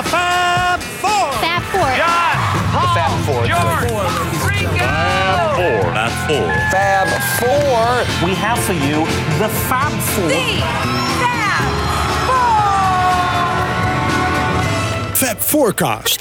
[0.00, 1.32] The Fab Four.
[1.42, 1.92] Fab Four.
[1.94, 2.36] John,
[2.72, 3.44] Paul, Fab Four.
[3.44, 3.84] George,
[4.48, 4.88] Ringo.
[5.60, 5.92] Four.
[5.92, 6.48] Fab Four.
[6.72, 8.26] Fab Four.
[8.26, 9.04] We have for you
[9.38, 10.30] the Fab Four.
[15.16, 16.19] Fab Forecast.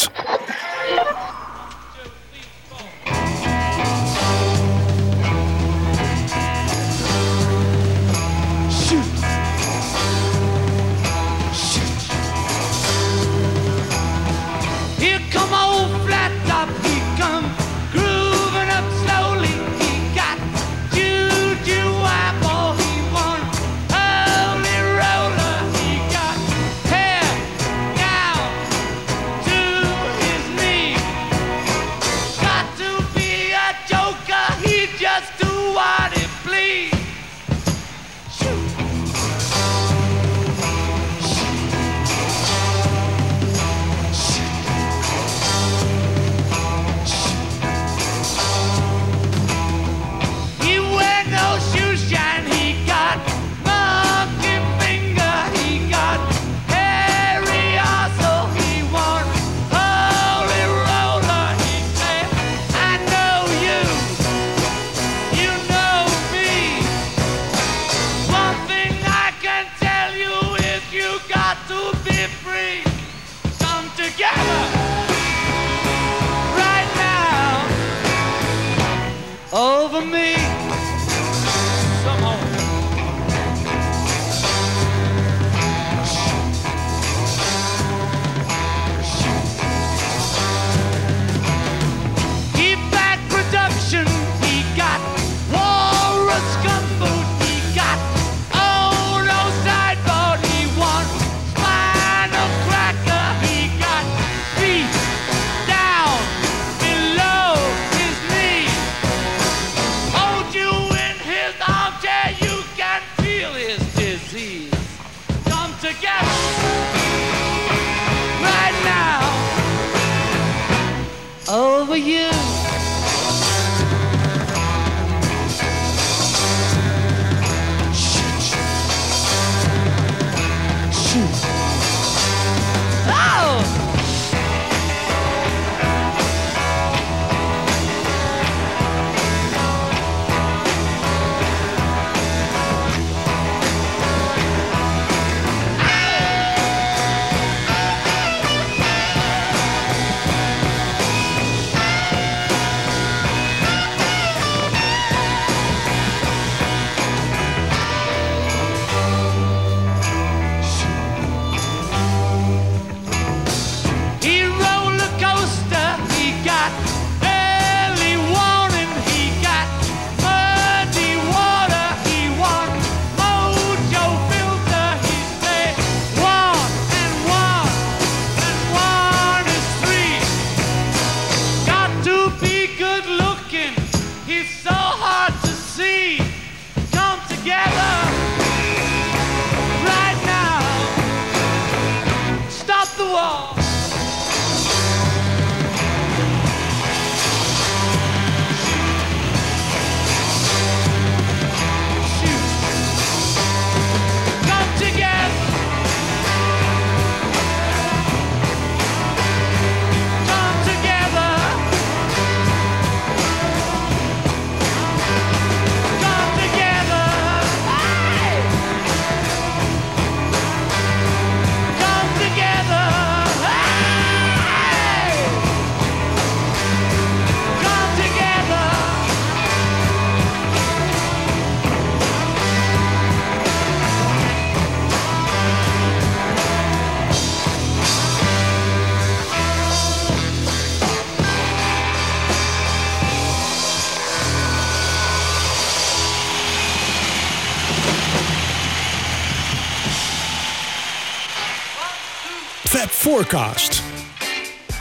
[253.30, 253.84] Forecast.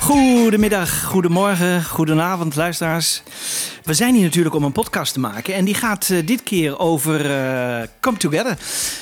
[0.00, 3.22] Goedemiddag, goedemorgen, goedenavond luisteraars.
[3.84, 6.78] We zijn hier natuurlijk om een podcast te maken en die gaat eh, dit keer
[6.78, 8.58] over eh, Come Together.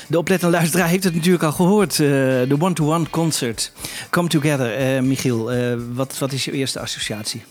[0.07, 3.71] De oplettende luisteraar heeft het natuurlijk al gehoord, eh, de one-to-one concert.
[4.09, 4.75] Come Together.
[4.75, 7.43] Eh, Michiel, eh, wat, wat is je eerste associatie?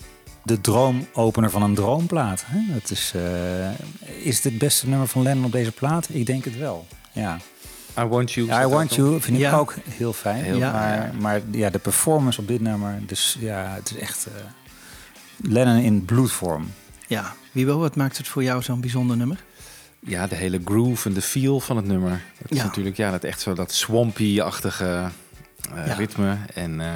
[0.47, 2.43] de droomopener van een droomplaat.
[2.45, 2.73] Hè?
[2.73, 6.07] Dat is, eh, is het het beste nummer van Lennon op deze plaat?
[6.11, 6.85] Ik denk het wel.
[7.11, 7.39] Ja.
[7.99, 8.63] I Want You.
[8.63, 9.57] I Want You vind ik Ja.
[9.57, 10.43] ook heel fijn.
[10.43, 10.71] Heel Ja.
[10.71, 14.33] maar, maar ja, de performance op dit nummer, dus ja, het is echt eh,
[15.51, 16.71] Lennon in bloedvorm.
[17.07, 19.43] Ja, Wiebo, wat maakt het voor jou zo'n bijzonder nummer?
[19.99, 22.21] Ja, de hele groove en de feel van het nummer.
[22.41, 25.09] Dat is natuurlijk ja, dat echt zo dat swampy-achtige
[25.75, 25.93] eh, Ja.
[25.93, 26.37] ritme.
[26.53, 26.87] En eh,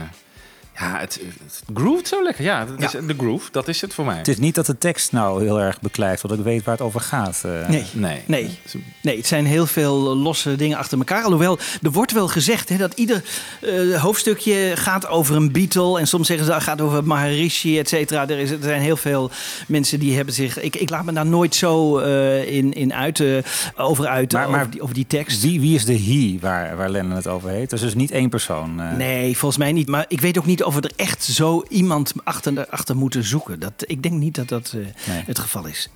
[0.82, 2.44] ja, het, het groove zo lekker.
[2.44, 3.02] Ja, dat is, Ja.
[3.02, 4.18] de groove, dat is het voor mij.
[4.18, 6.84] Het is niet dat de tekst nou heel erg beklijft, want ik weet waar het
[6.86, 7.42] over gaat.
[7.46, 7.68] eh.
[7.70, 7.86] Nee.
[7.94, 8.22] Nee.
[8.26, 8.60] Nee.
[9.02, 11.24] Nee, het zijn heel veel losse dingen achter elkaar.
[11.24, 13.24] Alhoewel, er wordt wel gezegd hè, dat ieder
[13.62, 16.00] eh, hoofdstukje gaat over een Beatle.
[16.00, 18.28] En soms zeggen ze dat gaat over Maharishi, et cetera.
[18.30, 19.32] Er, is, er zijn heel veel
[19.68, 20.60] mensen die hebben zich...
[20.60, 23.38] Ik, ik laat me daar nooit zo eh, in, in uit, eh,
[23.78, 25.42] over uit, Maar- maar- over, die, over die tekst.
[25.42, 27.70] Wie, wie is de he waar, waar Lennon het over heeft?
[27.70, 28.82] Dat is dus niet één persoon.
[28.82, 28.92] eh.
[28.96, 29.88] Nee, volgens mij niet.
[29.88, 33.60] Maar ik weet ook niet of we er echt zo iemand achter, achter moeten zoeken.
[33.60, 34.82] Dat, ik denk niet dat dat eh,
[35.14, 35.24] Nee.
[35.26, 35.90] het geval is.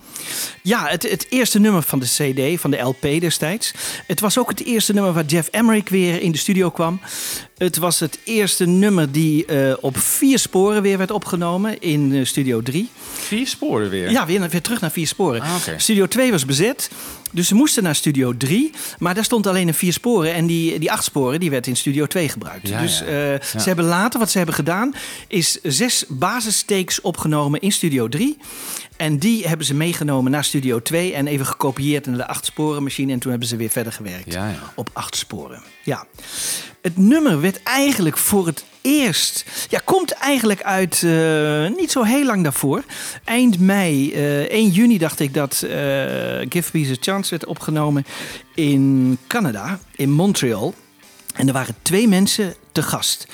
[0.62, 3.74] Ja, het, het eerste nummer van de CD, van de LP destijds.
[4.07, 7.00] Het was ook het eerste nummer waar Jeff Emmerich weer in de studio kwam.
[7.57, 12.25] Het was het eerste nummer die eh, op vier sporen weer werd opgenomen in eh,
[12.25, 12.89] Studio 3.
[13.13, 14.11] Vier sporen weer.
[14.11, 15.41] Ja, weer, weer terug naar vier sporen.
[15.41, 15.55] Ah.
[15.77, 16.89] Studio 2 was bezet.
[17.31, 18.71] Dus ze moesten naar Studio 3.
[18.99, 20.33] Maar daar stond alleen een vier sporen.
[20.33, 22.67] En die, die acht sporen die werd in Studio 2 gebruikt.
[22.67, 23.05] Ja, dus ja.
[23.05, 24.93] eh, ze hebben later, wat ze hebben gedaan...
[25.27, 28.37] is zes basistakes opgenomen in Studio 3.
[28.97, 31.13] En die hebben ze meegenomen naar Studio 2...
[31.13, 33.13] en even gekopieerd naar de acht sporen machine.
[33.13, 34.37] En toen hebben ze weer verder gewerkt
[34.75, 35.61] op acht sporen.
[35.83, 36.05] Ja.
[36.85, 39.45] Het nummer werd eigenlijk voor het eerst...
[39.69, 42.83] Ja, komt eigenlijk uit eh, niet zo heel lang daarvoor.
[43.23, 45.69] Eind mei, eh 1 juni dacht ik dat eh,
[46.49, 48.05] Give Peace a Chance werd opgenomen
[48.55, 50.73] in Canada, in Montreal.
[51.35, 53.27] En er waren twee mensen te gast.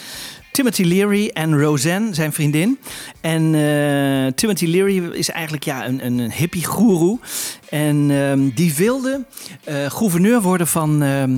[0.51, 2.79] Timothy Leary en Roseanne, zijn vriendin.
[3.21, 7.19] En eh, Timothy Leary is eigenlijk ja, een, een, hippie-goeroe.
[7.69, 9.25] En ehm, die wilde
[9.63, 11.37] eh, gouverneur worden van ehm,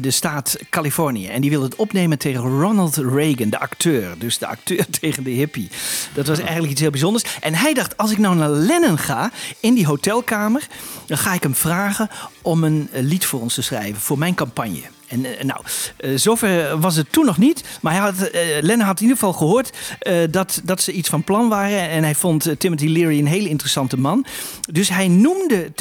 [0.00, 1.26] de staat Californië.
[1.26, 4.18] En die wilde het opnemen tegen Ronald Reagan, de acteur.
[4.18, 5.68] Dus de acteur tegen de hippie.
[6.14, 7.24] Dat was eigenlijk iets heel bijzonders.
[7.40, 10.66] En hij dacht, als ik nou naar Lennon ga, in die hotelkamer...
[11.06, 12.08] dan ga ik hem vragen
[12.42, 14.93] om een eh, lied voor ons te schrijven, voor mijn campagne.
[15.08, 15.60] En eh, nou,
[15.96, 17.64] eh, zover was het toen nog niet.
[17.80, 21.08] Maar hij had, eh, Lennon had in ieder geval gehoord eh, dat, dat ze iets
[21.08, 21.88] van plan waren.
[21.88, 24.26] En hij vond Timothy Leary een hele interessante man.
[24.70, 25.72] Dus hij noemde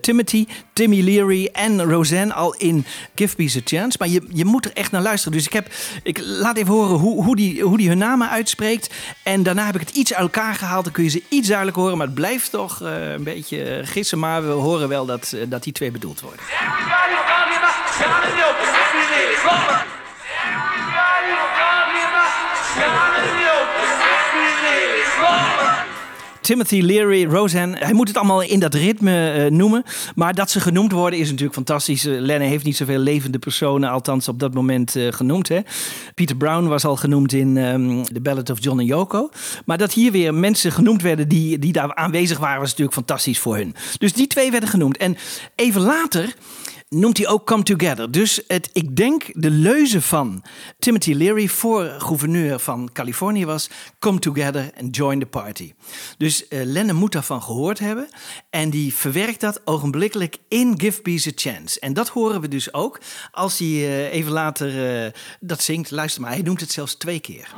[0.00, 2.84] Timothy, Timmy Leary en Roseanne al in
[3.14, 3.96] Give Peace a Chance.
[4.00, 5.36] Maar je, je moet er echt naar luisteren.
[5.36, 5.72] Dus ik, heb,
[6.02, 8.94] ik laat even horen hoe, hoe, die, hoe die hun namen uitspreekt.
[9.22, 10.84] En daarna heb ik het iets uit elkaar gehaald.
[10.84, 11.96] Dan kun je ze iets duidelijk horen.
[11.96, 14.18] Maar het blijft toch een beetje gissen.
[14.18, 16.40] Maar we horen wel dat, dat die twee bedoeld worden.
[26.50, 27.76] Timothy Leary, Roseanne.
[27.78, 29.82] Hij moet het allemaal in dat ritme eh, noemen.
[30.14, 32.06] Maar dat ze genoemd worden is natuurlijk fantastisch.
[32.06, 35.48] Uh, Lennon heeft niet zoveel levende personen, althans op dat moment eh, genoemd.
[35.48, 35.60] Hè.
[36.14, 39.30] Peter Brown was al genoemd in ehm The Ballad of John en Yoko.
[39.64, 43.38] Maar dat hier weer mensen genoemd werden die, die daar aanwezig waren, was natuurlijk fantastisch
[43.38, 43.74] voor hun.
[43.98, 44.96] Dus die twee werden genoemd.
[44.96, 45.16] En
[45.54, 46.34] even later
[46.90, 48.10] noemt hij ook Come Together.
[48.10, 50.42] Dus het, ik denk de leuze van
[50.78, 53.70] Timothy Leary voor gouverneur van Californië was...
[53.98, 55.72] Come Together and join the party.
[56.18, 58.08] Dus eh, Lennon moet daarvan gehoord hebben.
[58.50, 61.80] En die verwerkt dat ogenblikkelijk in Give Peace a Chance.
[61.80, 63.00] En dat horen we dus ook
[63.30, 65.90] als hij eh, even later eh, dat zingt.
[65.90, 67.54] Luister maar, hij noemt het zelfs twee keer.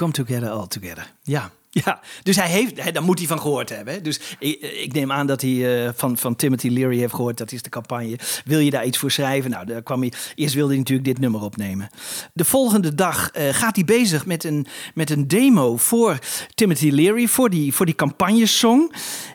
[0.00, 1.04] Come together all together.
[1.26, 1.59] Come together all together.
[1.72, 2.00] Ja.
[2.22, 4.02] Dus hij heeft, hij, daar moet hij van gehoord hebben.
[4.02, 7.38] Dus ik, ik neem aan dat hij eh, van, van Timothy Leary heeft gehoord.
[7.38, 8.18] Dat is de campagne.
[8.44, 9.50] Wil je daar iets voor schrijven?
[9.50, 11.88] Nou, daar kwam hij, eerst wilde hij natuurlijk dit nummer opnemen.
[12.32, 16.18] De volgende dag eh, gaat hij bezig met een, met een demo voor
[16.54, 17.26] Timothy Leary.
[17.26, 18.94] Voor die, voor die campagnesong.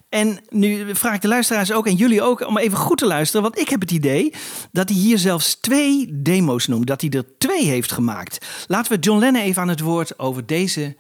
[0.10, 3.42] En nu vraag ik de luisteraars ook en jullie ook om even goed te luisteren.
[3.42, 4.34] Want ik heb het idee
[4.72, 6.88] dat hij hier zelfs twee demo's noemt.
[6.88, 8.46] Dat hij er twee heeft gemaakt.
[8.68, 10.96] Laten we John Lennon even aan het woord over deze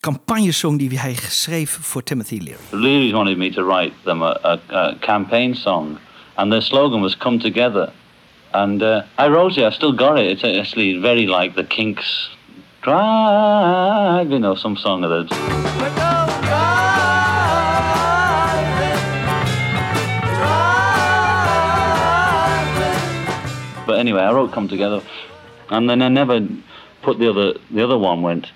[0.00, 2.60] campagnesong die hij schreef voor Timothy Leary.
[2.70, 5.98] The Learys wanted me to write them a, a, a campaign song,
[6.34, 7.92] and their slogan was "Come Together."
[8.50, 9.66] And uh, I wrote it.
[9.66, 10.26] I still got it.
[10.30, 12.28] It's actually very like the Kinks'
[12.82, 15.28] "Drive," you know, some song of theirs.
[23.86, 25.02] But anyway, I wrote "Come Together,"
[25.70, 26.46] and then I never
[27.02, 27.58] put the other.
[27.70, 28.46] The other one went.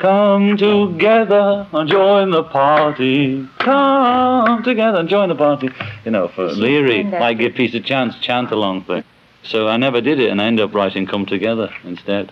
[0.00, 3.46] Come together and join the party.
[3.58, 5.68] Come together and join the party.
[6.04, 9.04] You know, for Leary, like give peace a chance, chant along thing.
[9.42, 12.28] So I never did it, and I ended up writing "Come Together" instead.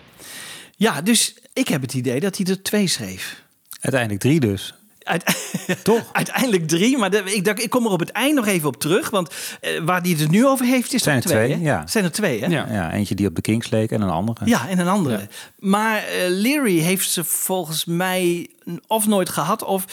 [0.77, 3.43] Ja, dus Ik heb het idee dat hij er twee schreef.
[3.81, 4.73] Uiteindelijk drie dus.
[5.83, 6.09] Toch?
[6.11, 8.79] Uiteindelijk drie, maar de- ik, dacht, ik kom er op het eind nog even op
[8.79, 9.09] terug.
[9.09, 9.29] Want
[9.61, 11.59] eh, waar hij het nu over heeft, is Zijn er twee.
[11.59, 11.87] ja.
[11.87, 12.45] Zijn er twee, hè?
[12.47, 12.67] Ja.
[12.71, 14.45] Ja, eentje die op de Kings leek en een andere.
[14.45, 15.27] Ja, en een andere.
[15.59, 18.47] Maar eh, Leary heeft ze volgens mij
[18.87, 19.85] of nooit gehad of...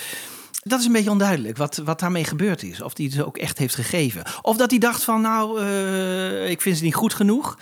[0.62, 2.82] Dat is een beetje onduidelijk wat, wat daarmee gebeurd is.
[2.82, 4.22] Of hij ze ook echt heeft gegeven.
[4.42, 7.58] Of dat hij dacht van nou, eh, ik vind ze niet goed genoeg.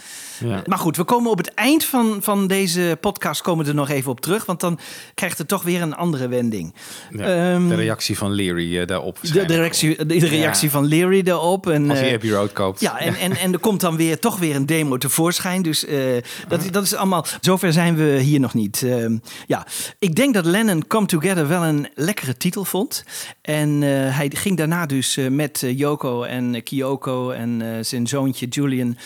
[0.48, 0.62] Ja.
[0.66, 4.10] Maar goed, we komen op het eind van, van deze podcast komen er nog even
[4.10, 4.44] op terug.
[4.44, 4.78] Want dan
[5.14, 6.74] krijgt het toch weer een andere wending.
[7.10, 9.18] Ja, Ehm, de reactie van Leary eh, daarop.
[9.20, 11.68] De, de reactie, de reactie van Leary daarop.
[11.68, 12.80] En, Als hij eh, Abbey Road koopt.
[12.80, 15.62] ja, en, en, en er komt dan weer toch weer een demo tevoorschijn.
[15.62, 15.98] Dus eh,
[16.48, 17.26] dat, dat is allemaal.
[17.40, 18.82] Zover zijn we hier nog niet.
[18.82, 19.66] Ehm, ja,
[19.98, 23.04] ik denk dat Lennon Come Together wel een lekkere titel vond.
[23.42, 28.96] En eh, hij ging daarna dus met Yoko en Kyoko en zijn zoontje Julian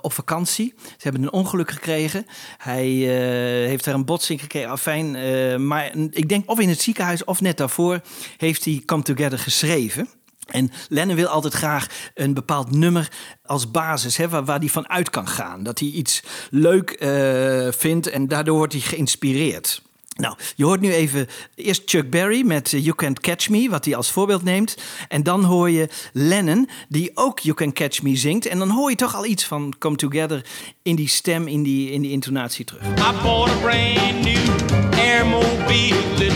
[0.00, 0.74] op vakantie.
[0.86, 2.26] Ze hebben een ongeluk gekregen.
[2.58, 4.70] Hij eh, heeft daar een botsing gekregen.
[4.70, 8.00] Afijn, eh, maar ik denk of in het ziekenhuis of net daarvoor
[8.36, 10.08] heeft hij Come Together geschreven.
[10.46, 13.10] En Lennon wil altijd graag een bepaald nummer
[13.44, 15.62] als basis, hè, waar, hij van uit kan gaan.
[15.62, 19.82] Dat hij iets leuk eh, vindt en daardoor wordt hij geïnspireerd.
[20.16, 23.84] Nou, je hoort nu even eerst Chuck Berry met eh, You Can't Catch Me, wat
[23.84, 24.76] hij als voorbeeld neemt.
[25.08, 28.46] En dan hoor je Lennon, die ook You Can Catch Me zingt.
[28.46, 30.44] En dan hoor je toch al iets van Come Together
[30.82, 32.82] in die stem, in die, in die intonatie terug.
[32.82, 36.32] I bought a brand new airmobile,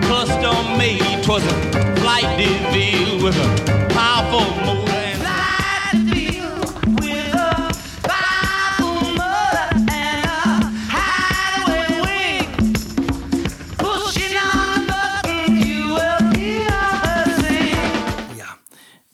[0.00, 1.22] custom made.
[1.22, 3.80] Twas a flight DeVille with a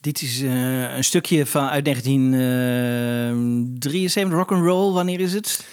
[0.07, 4.93] dit is eh, een stukje van uit 1973, rock and roll.
[4.93, 5.67] Wanneer is het?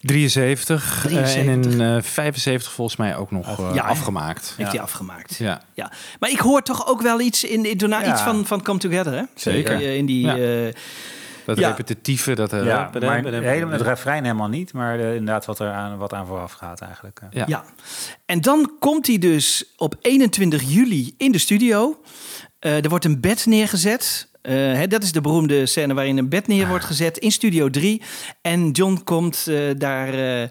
[0.00, 1.36] 73, eh, 73.
[1.36, 4.54] en in eh 75 volgens mij ook nog eh, Ja, afgemaakt.
[4.56, 5.36] Heeft hij afgemaakt.
[5.36, 5.62] Ja.
[5.74, 5.92] Ja.
[6.20, 8.12] Maar ik hoor toch ook wel iets in, in daarna Ja.
[8.12, 9.22] iets van, van Come Together, hè?
[9.34, 9.74] Zeker.
[9.74, 10.36] Eh, In die, Ja.
[10.66, 10.72] eh,
[11.44, 11.68] Dat Ja.
[11.68, 12.52] repetitieve, dat...
[12.52, 15.96] eh, Ja, badam, maar helemaal het refrein helemaal niet, maar eh, inderdaad wat er aan,
[15.96, 17.20] wat aan vooraf gaat eigenlijk.
[17.20, 17.28] eh.
[17.30, 17.44] Ja.
[17.48, 17.64] ja.
[18.26, 22.00] En dan komt hij dus op 21 juli in de studio.
[22.60, 24.28] Eh, er wordt een bed neergezet.
[24.42, 27.70] Eh, hè, dat is de beroemde scène waarin een bed neer wordt gezet in Studio
[27.70, 28.02] 3.
[28.40, 30.48] En John komt eh, daar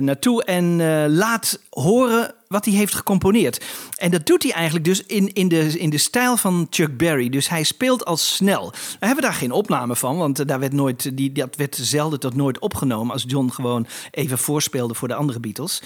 [0.00, 0.76] naartoe en
[1.14, 3.64] laat horen wat hij heeft gecomponeerd.
[3.96, 7.28] En dat doet hij eigenlijk dus in, in, de, in de stijl van Chuck Berry.
[7.28, 8.72] Dus hij speelt als snel.
[9.00, 12.34] We hebben daar geen opname van, want daar werd nooit, die, dat werd zelden tot
[12.34, 13.12] nooit opgenomen...
[13.12, 15.82] als John gewoon even voorspeelde voor de andere Beatles.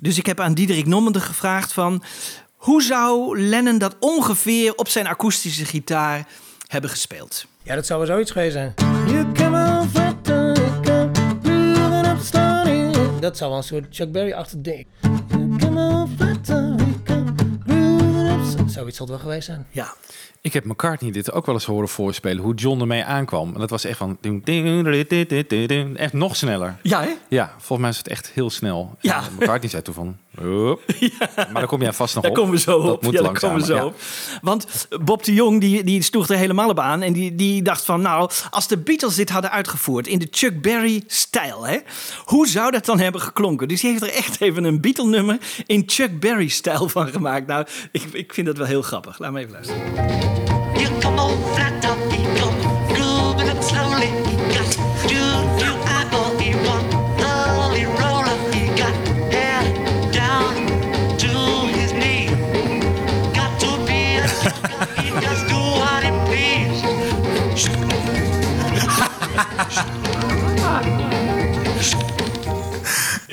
[0.00, 2.02] Dus ik heb aan Diederik Nommende gevraagd van...
[2.62, 6.26] hoe zou Lennon dat ongeveer op zijn akoestische gitaar
[6.66, 7.46] hebben gespeeld?
[7.62, 8.74] Ja, dat zou wel zoiets geweest zijn.
[9.06, 11.10] You come on, Fanta, come
[11.42, 13.18] moving up, starting.
[13.20, 14.86] Dat zou wel een soort Chuck Berry-achtig ding.
[15.28, 17.32] You come on, Fanta, come
[17.66, 18.68] moving up.
[18.68, 19.66] Zoiets zal het wel geweest zijn.
[19.70, 19.94] Ja,
[20.40, 23.54] Ik heb McCartney dit ook wel eens horen voorspelen, hoe John ermee aankwam.
[23.54, 24.18] En dat was echt van...
[24.20, 25.96] ding, ding, ding, ding, ding, ding, ding.
[25.96, 26.76] Echt nog sneller.
[26.82, 27.10] ja hè?
[27.28, 28.96] Ja, volgens mij is het echt heel snel.
[29.00, 29.16] Ja.
[29.16, 30.16] En McCartney zei toen van...
[31.36, 32.38] Maar daar kom jij vast nog Daar op.
[32.38, 33.02] komen we zo Dat op.
[33.02, 33.94] moet ja, daar komen we zo op.
[34.42, 37.02] Want Bob de Jong die, die sloeg er helemaal op aan.
[37.02, 40.62] En die, die dacht van, nou, als de Beatles dit hadden uitgevoerd in de Chuck
[40.62, 41.78] Berry-stijl, hè,
[42.24, 43.68] hoe zou dat dan hebben geklonken?
[43.68, 47.46] Dus die heeft er echt even een Beatle-nummer in Chuck Berry-stijl van gemaakt.
[47.46, 49.18] Nou, ik, ik vind dat wel heel grappig.
[49.18, 50.71] Laat me even luisteren.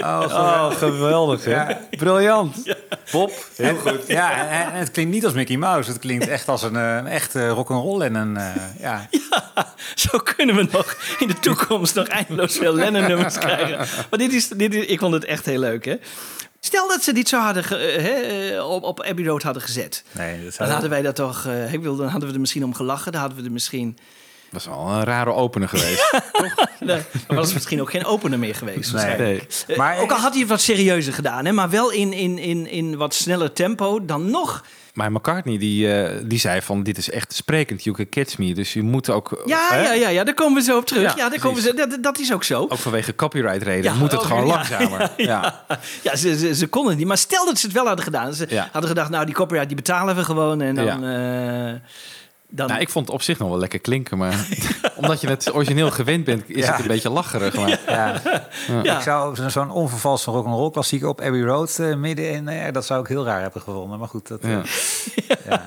[0.03, 1.63] Oh, geweldig hè?
[1.89, 2.55] Briljant.
[3.11, 4.07] Bob, heel goed.
[4.07, 5.89] Ja, en, en het klinkt niet als Mickey Mouse.
[5.89, 8.37] Het klinkt echt als een, eh, een echte rock'n'roll en een...
[8.37, 9.07] eh, ja.
[9.55, 13.77] Ja, zo kunnen we nog in de toekomst nog eindeloos veel Lennon-nummers krijgen.
[14.09, 15.95] Maar dit is, dit is, ik vond het echt heel leuk, hè?
[16.59, 20.03] Stel dat ze dit zo hadden ge- eh, hè, op, op Abbey Road hadden gezet.
[20.11, 21.45] Nee, dat Dan hadden wij dat toch...
[21.45, 23.11] eh, ik wil, dan hadden we er misschien om gelachen.
[23.11, 23.97] Dan hadden we er misschien...
[24.51, 26.11] was wel een rare opener geweest.
[26.79, 28.93] Nee, dan was het misschien ook geen opener meer geweest.
[28.93, 29.41] Nee.
[29.67, 32.37] Eh, Maar- ook al had hij het wat serieuzer gedaan, hè, maar wel in, in,
[32.37, 34.63] in, in wat sneller tempo, dan nog.
[34.93, 38.53] Maar McCartney die, eh, die zei van dit is echt sprekend, you can catch me.
[38.53, 39.41] Dus je moet ook...
[39.45, 41.01] Ja, hè, ja, ja, ja, daar komen we zo op terug.
[41.03, 42.61] Ja, Ja, daar komen we zo, dat, dat is ook zo.
[42.61, 44.99] Ook vanwege copyright reden Ja, moet het ook, gewoon ja, langzamer.
[45.17, 47.07] Ja, Ja, ja ze, ze, ze konden het niet.
[47.07, 48.33] Maar stel dat ze het wel hadden gedaan.
[48.33, 48.69] Ze Ja.
[48.71, 50.61] hadden gedacht, nou, die copyright die betalen we gewoon.
[50.61, 51.73] En dan, eh,
[52.51, 54.47] Dan, Nou, ik vond het op zich nog wel lekker klinken, maar
[55.01, 56.71] omdat je het origineel gewend bent, is Ja.
[56.71, 57.55] het een beetje lacherig.
[57.55, 58.21] Maar, Ja.
[58.83, 58.95] Ja.
[58.97, 62.85] Ik zou zo- zo'n onvervalste rock'n'roll klassieker op Abbey Road eh, midden in, eh, dat
[62.85, 63.99] zou ik heel raar hebben gevonden.
[63.99, 64.57] Maar goed, dat, eh,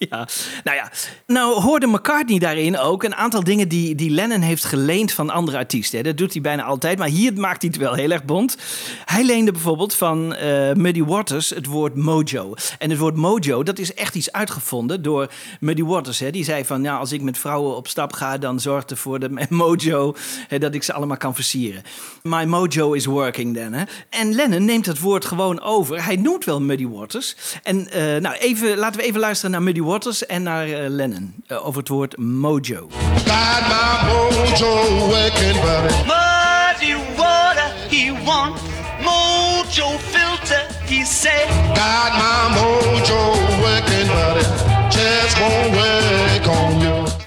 [0.08, 0.28] Ja.
[0.64, 0.90] nou ja.
[1.26, 5.56] Nou hoorde McCartney daarin ook een aantal dingen die, die Lennon heeft geleend van andere
[5.56, 6.04] artiesten.
[6.04, 8.56] Dat doet hij bijna altijd, maar hier maakt hij het wel heel erg bond.
[9.04, 12.54] Hij leende bijvoorbeeld van eh, Muddy Waters het woord mojo.
[12.78, 15.30] En het woord mojo, dat is echt iets uitgevonden door
[15.60, 16.18] Muddy Waters.
[16.18, 16.30] Hè.
[16.30, 19.30] Die zei van, ja, als ik met vrouwen op stap ga, dan zorgt ervoor dat
[19.30, 20.14] mijn mojo,
[20.48, 21.82] hè, dat ik ze allemaal kan versieren.
[22.22, 23.72] My mojo is working then.
[23.72, 23.84] Hè.
[24.10, 26.04] En Lennon neemt het woord gewoon over.
[26.04, 27.36] Hij noemt wel Muddy Waters.
[27.62, 29.88] En eh, nou, even, laten we even luisteren naar Muddy Waters
[30.26, 32.88] en naar eh, Lennon eh, over het woord mojo.
[33.14, 35.94] Got my mojo working, buddy.
[36.06, 38.60] Muddy water, he want
[39.02, 41.48] mojo filter, he said.
[41.74, 44.44] Got my mojo working, buddy.
[44.90, 47.19] Just won't work on you.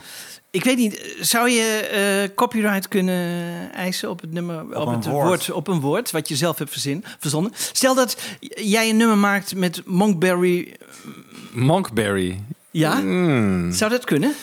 [0.53, 1.63] Ik weet niet, zou je
[2.27, 5.51] eh, copyright kunnen eisen op het nummer, op, een het woord.
[5.51, 7.51] op een woord wat je zelf hebt verzin, verzonnen?
[7.55, 8.17] Stel dat
[8.55, 10.75] jij een nummer maakt met Monkberry,
[11.51, 12.39] Monkberry.
[12.71, 12.99] ja?
[12.99, 13.71] Hmm.
[13.71, 14.33] Zou dat kunnen?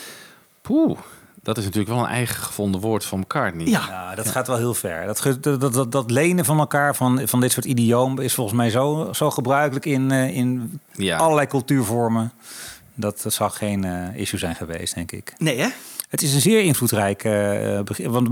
[0.61, 0.99] Poeh,
[1.43, 3.67] dat is natuurlijk wel een eigen gevonden woord van McCartney.
[3.67, 3.85] Ja.
[3.89, 5.07] Ja, dat gaat wel heel ver.
[5.07, 9.09] Dat, dat, dat, lenen van elkaar van, van dit soort idioom is volgens mij zo,
[9.13, 11.17] zo gebruikelijk in, eh, in Ja.
[11.17, 12.33] allerlei cultuurvormen.
[12.95, 15.33] Dat, dat zou geen eh, issue zijn geweest, denk ik.
[15.39, 15.69] Nee, hè?
[16.11, 18.11] Het is een zeer invloedrijk eh, begin.
[18.11, 18.29] Want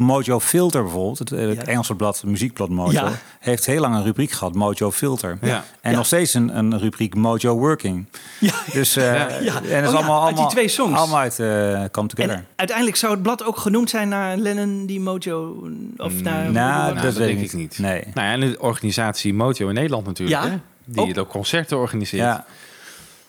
[0.00, 1.64] Mojo Filter bijvoorbeeld, het, eh, het Ja.
[1.64, 3.12] Engelse blad, het muziekblad Mojo, Ja.
[3.40, 5.38] heeft heel lang een rubriek gehad, Mojo Filter.
[5.42, 5.64] Ja.
[5.80, 5.96] En Ja.
[5.96, 8.04] nog steeds een, een rubriek Mojo Working.
[8.40, 8.52] Ja.
[8.72, 9.26] Dus eh, Ja.
[9.28, 9.60] en het Ja.
[9.60, 10.98] is Oh ja, allemaal, uit die allemaal, twee songs.
[10.98, 12.34] allemaal uit eh Come Together.
[12.34, 16.52] En uiteindelijk zou het blad ook genoemd zijn naar Lennon die Mojo of naar nou,
[16.52, 17.78] Nou, dat, weet ik niet.
[17.78, 18.04] Nee.
[18.14, 20.42] Nou ja, en de organisatie Mojo in Nederland natuurlijk.
[20.44, 20.50] Ja?
[20.50, 20.56] Hè?
[20.84, 22.40] Die Ook- ook concerten organiseert.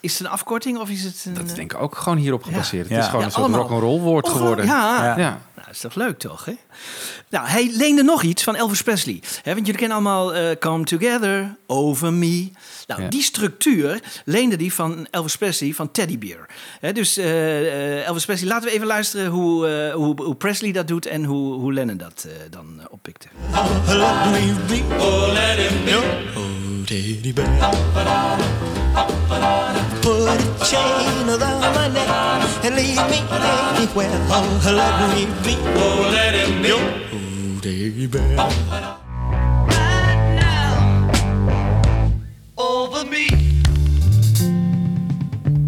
[0.04, 1.34] Is het een afkorting of is het een...
[1.34, 2.88] Dat is denk ik ook gewoon hierop gebaseerd.
[2.88, 2.94] Ja.
[2.96, 4.66] Het is gewoon Ja, een soort rock'n'roll woord geworden.
[4.66, 5.04] Ja.
[5.06, 5.18] Ja.
[5.18, 5.42] ja.
[5.56, 6.54] Nou, is toch leuk toch, hè?
[7.30, 9.22] Nou, hij leende nog iets van Elvis Presley.
[9.44, 12.52] Hè, want jullie kennen allemaal eh, Come Together, Over Me.
[12.88, 13.08] Nou, Ja.
[13.08, 16.46] die structuur leende die van Elvis Presley van Teddy Bear.
[16.80, 17.60] Hè, dus eh,
[18.00, 21.06] eh, Elvis Presley, laten we even luisteren hoe, eh, hoe, hoe Presley dat doet...
[21.06, 22.34] en hoe, hoe Lennon dat eh,
[26.86, 27.43] dan eh, oppikte.
[30.02, 32.10] Put a chain around my neck
[32.63, 34.19] and leave me anywhere.
[34.30, 35.56] Oh, let me be.
[35.76, 36.72] Oh, let him be.
[38.38, 38.50] Oh.
[39.67, 41.10] Right now,
[42.56, 43.52] over me.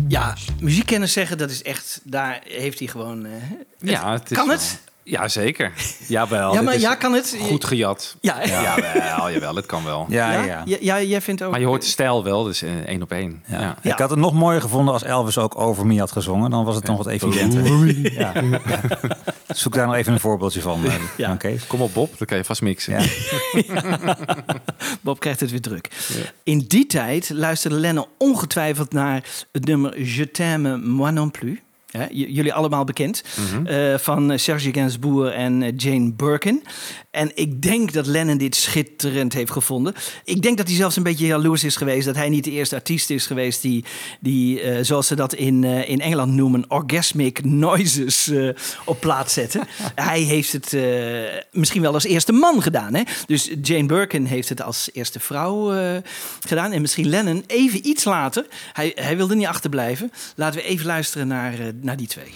[0.07, 1.99] Ja, muziekkenners zeggen dat is echt...
[2.03, 3.25] daar heeft hij gewoon...
[3.25, 3.31] eh,
[3.79, 4.79] Ja, het is kan wel- het?
[5.07, 5.71] Ja, zeker.
[6.07, 6.53] Jawel.
[6.53, 7.37] Ja, maar is ja, kan het?
[7.41, 8.15] Goed gejat.
[8.21, 8.61] Ja, ja.
[8.61, 10.05] Jawel, jawel, het kan wel.
[10.09, 10.43] ja, ja?
[10.43, 10.61] ja.
[10.65, 11.51] Ja, ja, jij vindt ook...
[11.51, 13.43] Maar je hoort de stijl wel, dus eh, één op één.
[13.47, 13.59] Ja.
[13.59, 13.75] Ja.
[13.81, 13.91] Ja.
[13.93, 16.49] Ik had het nog mooier gevonden als Elvis ook over me had gezongen.
[16.49, 17.63] Dan was het nog wat evidenter.
[18.15, 18.31] Ja.
[19.47, 20.85] Zoek daar nog even een voorbeeldje van.
[20.85, 21.31] eh, Ja.
[21.33, 21.55] Oké.
[21.67, 22.93] Kom op Bob, dan kan je vast mixen.
[22.93, 24.15] Ja.
[25.01, 25.89] Bob krijgt het weer druk.
[26.43, 31.57] In die tijd luisterde Lennon ongetwijfeld naar het nummer Je t'aime moi non plus.
[31.97, 33.23] Hè, jullie allemaal bekend.
[33.65, 36.63] eh, van eh, Serge Gainsbourg en eh, Jane Birkin.
[37.11, 39.93] En ik denk dat Lennon dit schitterend heeft gevonden.
[40.23, 42.05] Ik denk dat hij zelfs een beetje jaloers is geweest...
[42.05, 43.85] dat hij niet de eerste artiest is geweest die,
[44.19, 46.65] die zoals ze dat in, in Engeland noemen...
[46.67, 48.31] orgasmic noises
[48.85, 49.61] op plaats zette.
[49.95, 50.77] hij heeft het
[51.51, 52.93] misschien wel als eerste man gedaan.
[52.93, 53.01] Hè?
[53.27, 55.73] Dus Jane Birkin heeft het als eerste vrouw
[56.47, 56.71] gedaan.
[56.71, 58.45] En misschien Lennon even iets later.
[58.73, 60.11] Hij, hij wilde niet achterblijven.
[60.35, 61.53] Laten we even luisteren naar,
[61.85, 62.33] naar die twee.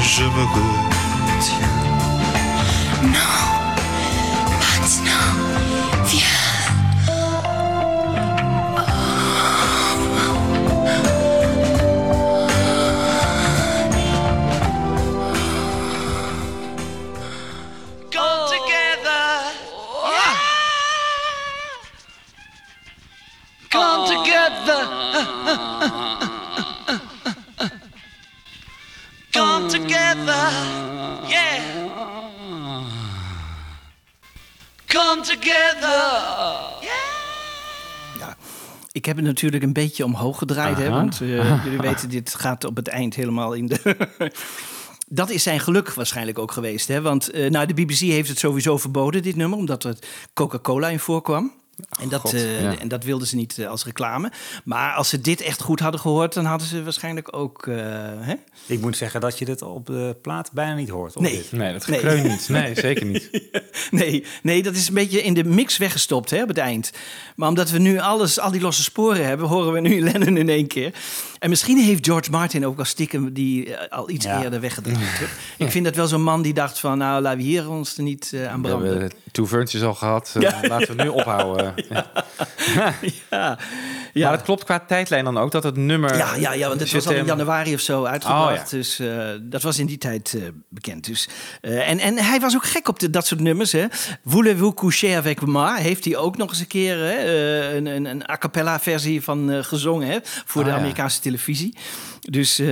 [0.00, 0.46] Je me
[1.26, 1.84] retiens.
[18.10, 19.24] Come together.
[20.10, 20.36] Yeah.
[25.48, 25.75] Come
[29.36, 30.50] Come together.
[31.28, 31.60] Yeah.
[34.86, 35.98] Come together.
[38.18, 38.36] Ja,
[38.92, 40.76] ik heb het natuurlijk een beetje omhoog gedraaid.
[40.76, 43.96] Hè, want eh, jullie weten, dit gaat op het eind helemaal in de...
[45.08, 46.88] Dat is zijn geluk waarschijnlijk ook geweest.
[46.88, 47.00] Hè?
[47.00, 49.96] Want eh, nou, de BBC heeft het sowieso verboden, dit nummer, omdat er
[50.34, 51.52] Coca-Cola in voorkwam.
[52.00, 52.78] En dat, God, eh, ja.
[52.78, 54.32] en dat wilden ze niet eh, als reclame.
[54.64, 57.66] Maar als ze dit echt goed hadden gehoord, dan hadden ze waarschijnlijk ook.
[57.66, 57.76] eh,
[58.20, 58.34] hè?
[58.66, 61.20] Ik moet zeggen dat je dit op de plaat bijna niet hoort.
[61.20, 61.32] Nee.
[61.32, 61.52] dit.
[61.52, 61.98] Nee, dat Nee.
[61.98, 62.48] gekreun niet.
[62.48, 63.30] Nee, zeker niet.
[63.90, 66.90] Nee, nee, dat is een beetje in de mix weggestopt hè, op het eind.
[67.36, 70.48] Maar omdat we nu alles, al die losse sporen hebben, horen we nu Lennon in
[70.48, 70.94] één keer.
[71.38, 74.42] En misschien heeft George Martin ook al stiekem die al iets Ja.
[74.42, 74.98] eerder weggedraaid.
[75.58, 78.02] Ik vind dat wel zo'n man die dacht van, nou, laten we hier ons er
[78.02, 78.90] niet aan We branden.
[78.90, 80.32] hebben two versions al gehad.
[80.36, 80.60] eh, Ja.
[80.68, 81.65] Laten we nu ophouden.
[83.30, 83.58] Ja.
[84.18, 86.16] Ja, Maar het klopt qua tijdlijn dan ook dat het nummer...
[86.16, 88.50] Ja, ja, ja want het was al in januari of zo uitgebracht.
[88.50, 88.76] Oh, ja.
[88.76, 91.06] Dus eh, dat was in die tijd eh, bekend.
[91.06, 91.28] Dus,
[91.60, 93.72] eh, en, en hij was ook gek op de, dat soort nummers.
[93.72, 93.86] Hè.
[94.24, 95.80] Voulez-vous coucher avec moi?
[95.80, 99.64] Heeft hij ook nog eens een keer hè, een, een, een a cappella versie van
[99.64, 100.78] gezongen hè, voor Ah, de ja.
[100.78, 101.76] Amerikaanse televisie.
[102.20, 102.62] Dus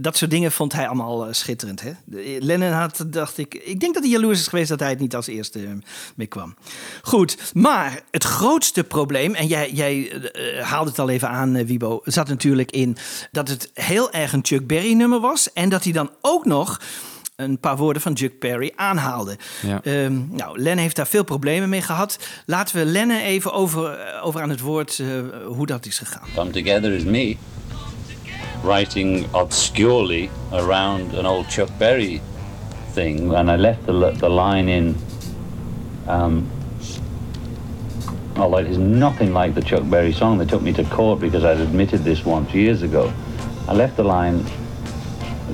[0.00, 1.82] dat soort dingen vond hij allemaal schitterend.
[1.82, 1.92] Hè.
[2.38, 5.14] Lennon had, dacht ik, ik denk dat hij jaloers is geweest dat hij het niet
[5.14, 5.78] als eerste
[6.14, 6.54] mee kwam.
[7.02, 10.12] Goed, maar het grootste probleem, en jij, jij
[10.74, 12.96] haalde het al even aan, eh, Wibo, zat natuurlijk in
[13.30, 15.52] dat het heel erg een Chuck Berry nummer was.
[15.52, 16.80] En dat hij dan ook nog
[17.36, 19.36] een paar woorden van Chuck Berry aanhaalde.
[19.62, 19.80] Ja.
[19.82, 22.18] Ehm, nou, Lennon heeft daar veel problemen mee gehad.
[22.46, 25.06] Laten we Lennon even over, eh, over aan het woord eh,
[25.46, 26.28] hoe dat is gegaan.
[26.34, 27.36] Come Together is me
[28.62, 32.20] writing obscurely around an old Chuck Berry
[32.94, 34.96] thing, and I left the, the line in.
[36.08, 36.46] Um,
[38.36, 41.44] although it is nothing like the Chuck Berry song, they took me to court because
[41.44, 43.12] I'd admitted this once years ago.
[43.68, 44.40] I left the line,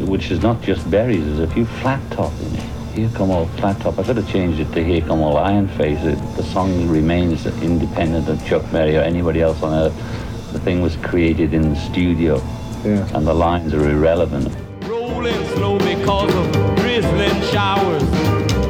[0.07, 2.63] which is not just berries, there's a few flat top in it.
[2.95, 3.99] Here come all flat top.
[3.99, 6.03] I could have changed it to Here Come All Iron Face.
[6.03, 10.53] It, the song remains independent of Chuck Berry or anybody else on earth.
[10.53, 12.41] The thing was created in the studio,
[12.85, 14.53] and the lines are irrelevant.
[14.89, 18.03] rolling slow because of drizzling showers.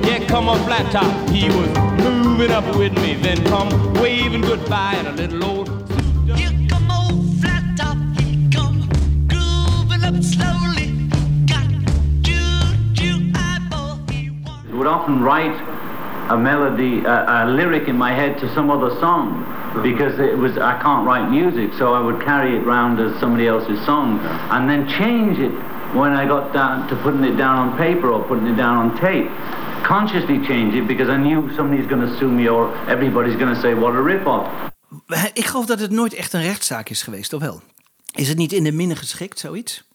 [0.07, 1.31] Yeah, come on, flat top.
[1.31, 1.90] He was
[2.41, 5.69] moving up with me, then come waving goodbye in a little old.
[6.39, 8.89] Here come old flat top, he come
[9.29, 10.89] grooving up slowly.
[11.45, 11.69] Got
[12.23, 14.75] juju eyeball, he want.
[14.75, 15.53] would often write
[16.31, 19.45] a melody, a, a lyric in my head to some other song
[19.83, 23.49] because it was I can't write music, so I would carry it round as somebody
[23.49, 25.53] else's song and then change it
[25.95, 28.99] when I got down to putting it down on paper or putting it down on
[28.99, 29.31] tape.
[29.83, 33.61] Consciously change it because I knew somebody's going to sue me or everybody's going to
[33.61, 34.49] say what a rip-off.
[35.33, 37.63] Ik geloof dat het nooit echt een rechtszaak is geweest, of wel?
[38.15, 39.89] Is het niet in de minne geschikt, zoiets?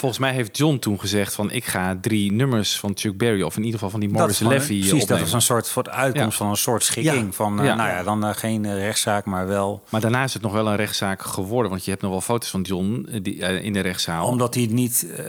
[0.00, 3.52] Volgens mij heeft John toen gezegd van ik ga drie nummers van Chuck Berry of
[3.56, 5.24] in ieder geval van die Morris is gewoon- Levy precies, dat opnemen.
[5.24, 6.44] was een soort, soort uitkomst Ja.
[6.44, 7.26] van een soort schikking.
[7.26, 7.32] Ja.
[7.32, 7.74] Van, eh, Ja.
[7.74, 9.82] nou ja, dan eh, geen eh, rechtszaak, maar wel...
[9.88, 12.50] Maar daarna is het nog wel een rechtszaak geworden, want je hebt nog wel foto's
[12.50, 14.26] van John eh, die, eh, in de rechtszaal.
[14.26, 15.24] Omdat hij niet eh,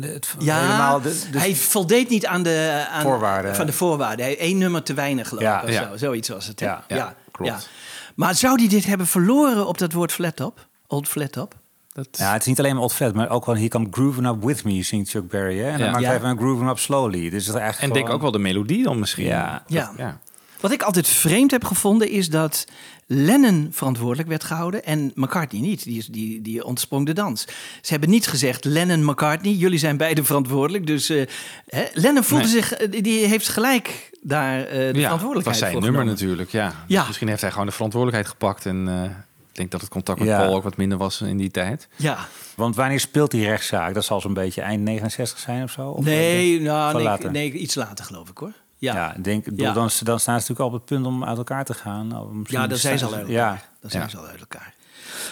[0.00, 1.00] het, helemaal...
[1.00, 3.54] De, de- hij voldeed niet aan de aan, Voorwaarden.
[3.56, 4.24] Van de voorwaarden.
[4.24, 5.68] Hij één nummer te weinig, geloof Ja, ik.
[5.68, 5.88] Of ja.
[5.90, 5.96] zo.
[5.96, 6.60] Zoiets was het.
[6.60, 7.68] Ja, ja, klopt.
[8.14, 10.66] Maar zou hij dit hebben verloren op dat woord flat top?
[10.86, 11.54] Old flat top?
[11.96, 14.44] Dat, ja, het is niet alleen maar old maar ook wel He Come Grooving Up
[14.44, 15.58] With Me, zingt Chuck Berry.
[15.58, 15.70] Hè?
[15.70, 16.06] En dan maakt Ja.
[16.08, 17.30] hij even een Grooving Up Slowly.
[17.30, 19.24] Dus is eigenlijk en denk ook wel de melodie dan misschien.
[19.24, 19.62] Ja.
[19.66, 19.92] Ja.
[19.96, 20.20] ja.
[20.60, 22.64] Wat ik altijd vreemd heb gevonden is dat
[23.06, 25.84] Lennon verantwoordelijk werd gehouden en McCartney niet.
[25.84, 27.42] Die, is- die, die ontsprong de dans.
[27.80, 30.86] Ze hebben niet gezegd Lennon-McCartney, jullie zijn beide verantwoordelijk.
[30.86, 31.26] Dus eh,
[31.66, 32.52] hè, Lennon voelde Nee.
[32.52, 36.04] zich, eh, die heeft gelijk daar eh, de Ja, het verantwoordelijkheid was zijn voor nummer
[36.04, 36.50] natuurlijk.
[36.50, 36.72] Ja.
[36.86, 37.06] Ja.
[37.06, 38.66] Misschien heeft hij gewoon de verantwoordelijkheid gepakt.
[38.66, 39.10] En eh,
[39.56, 40.38] denk dat het contact met Ja.
[40.38, 41.88] Paul ook wat minder was in die tijd.
[41.96, 42.18] Ja,
[42.54, 43.94] Want wanneer speelt die rechtszaak?
[43.94, 45.88] Dat zal zo'n beetje eind 69 zijn of zo?
[45.88, 47.30] Of nee, nou, nee, later?
[47.30, 48.52] nee, iets later geloof ik hoor.
[48.78, 49.72] Ja, Ja, ik denk, Ja.
[49.72, 52.18] Dan, dan staan ze natuurlijk al op het punt om uit elkaar te gaan.
[52.20, 53.34] Of misschien Ja, dan zijn ze al uit elkaar.
[53.34, 54.08] Ja, Dan zijn Ja.
[54.08, 54.74] ze al uit elkaar.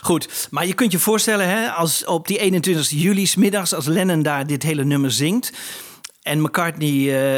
[0.03, 4.23] Goed, maar je kunt je voorstellen, hè, als op die 21 juli middags, als Lennon
[4.23, 5.53] daar dit hele nummer zingt.
[6.25, 6.93] En McCartney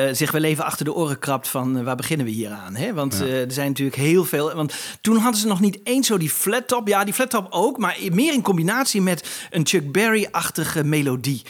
[0.09, 2.75] eh, zich wel even achter de oren krabt van eh, waar beginnen we hier aan?
[2.75, 2.94] Hè?
[2.94, 4.55] Want eh, er zijn natuurlijk heel veel.
[4.55, 6.88] Want toen hadden ze nog niet eens zo die flat top.
[6.88, 11.42] Ja, die flat top ook, maar meer in combinatie met een Chuck Berry-achtige melodie.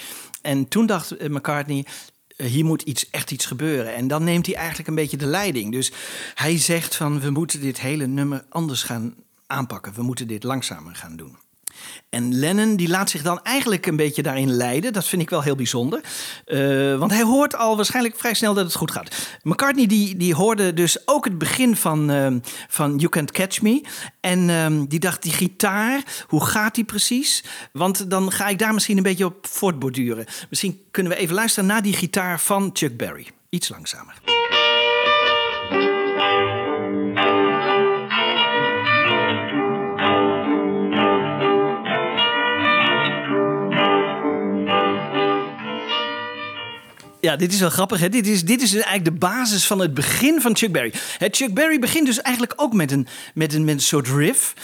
[0.42, 1.86] En toen dacht McCartney.
[2.36, 3.94] Hier moet iets, echt iets gebeuren.
[3.94, 5.72] En dan neemt hij eigenlijk een beetje de leiding.
[5.72, 5.92] Dus
[6.34, 9.14] hij zegt van we moeten dit hele nummer anders gaan
[9.46, 9.94] aanpakken.
[9.94, 11.36] We moeten dit langzamer gaan doen.
[12.08, 14.92] En Lennon die laat zich dan eigenlijk een beetje daarin leiden.
[14.92, 16.00] Dat vind ik wel heel bijzonder.
[16.44, 19.38] Eh, want hij hoort al waarschijnlijk vrij snel dat het goed gaat.
[19.42, 23.84] McCartney die, die hoorde dus ook het begin van, ehm, van You Can't Catch Me.
[24.20, 27.44] En ehm, die dacht, die gitaar, hoe gaat die precies?
[27.72, 30.24] Want dan ga ik daar misschien een beetje op voortborduren.
[30.50, 33.26] Misschien kunnen we even luisteren naar die gitaar van Chuck Berry.
[33.48, 34.14] Iets langzamer.
[47.26, 48.00] Ja, dit is wel grappig.
[48.00, 48.08] Hè?
[48.08, 50.92] Dit, is, dit is eigenlijk de basis van het begin van Chuck Berry.
[51.18, 54.54] Hè, Chuck Berry begint dus eigenlijk ook met een, met een, met een soort riff.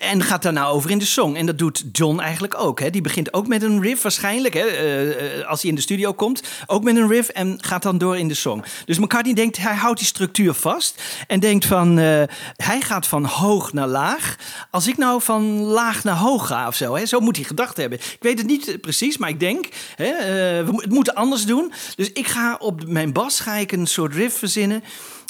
[0.00, 1.34] En gaat daarna over in de song.
[1.34, 2.80] En dat doet John eigenlijk ook.
[2.80, 2.90] Hè?
[2.90, 4.54] Die begint ook met een riff waarschijnlijk.
[4.54, 4.66] Hè?
[4.66, 6.42] eh, eh, als hij in de studio komt.
[6.66, 8.64] Ook met een riff en gaat dan door in de song.
[8.84, 11.02] Dus McCartney denkt, hij houdt die structuur vast.
[11.26, 12.22] En denkt van, eh,
[12.56, 14.36] hij gaat van hoog naar laag.
[14.70, 16.94] Als ik nou van laag naar hoog ga of zo.
[16.94, 17.06] Hè?
[17.06, 17.98] Zo moet hij gedacht hebben.
[17.98, 21.72] Ik weet het niet precies, maar ik denk, hè, eh, we het moeten anders doen.
[21.96, 24.82] Dus ik ga op mijn bas ga ik een soort riff verzinnen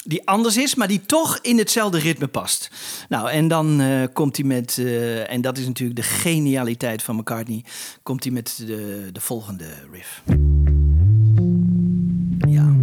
[0.03, 2.69] die anders is, maar die toch in hetzelfde ritme past.
[3.09, 7.15] Nou, en dan eh, komt hij met, eh, en dat is natuurlijk de genialiteit van
[7.15, 7.63] McCartney,
[8.03, 10.21] komt hij met de, de volgende riff.
[12.49, 12.75] Ja.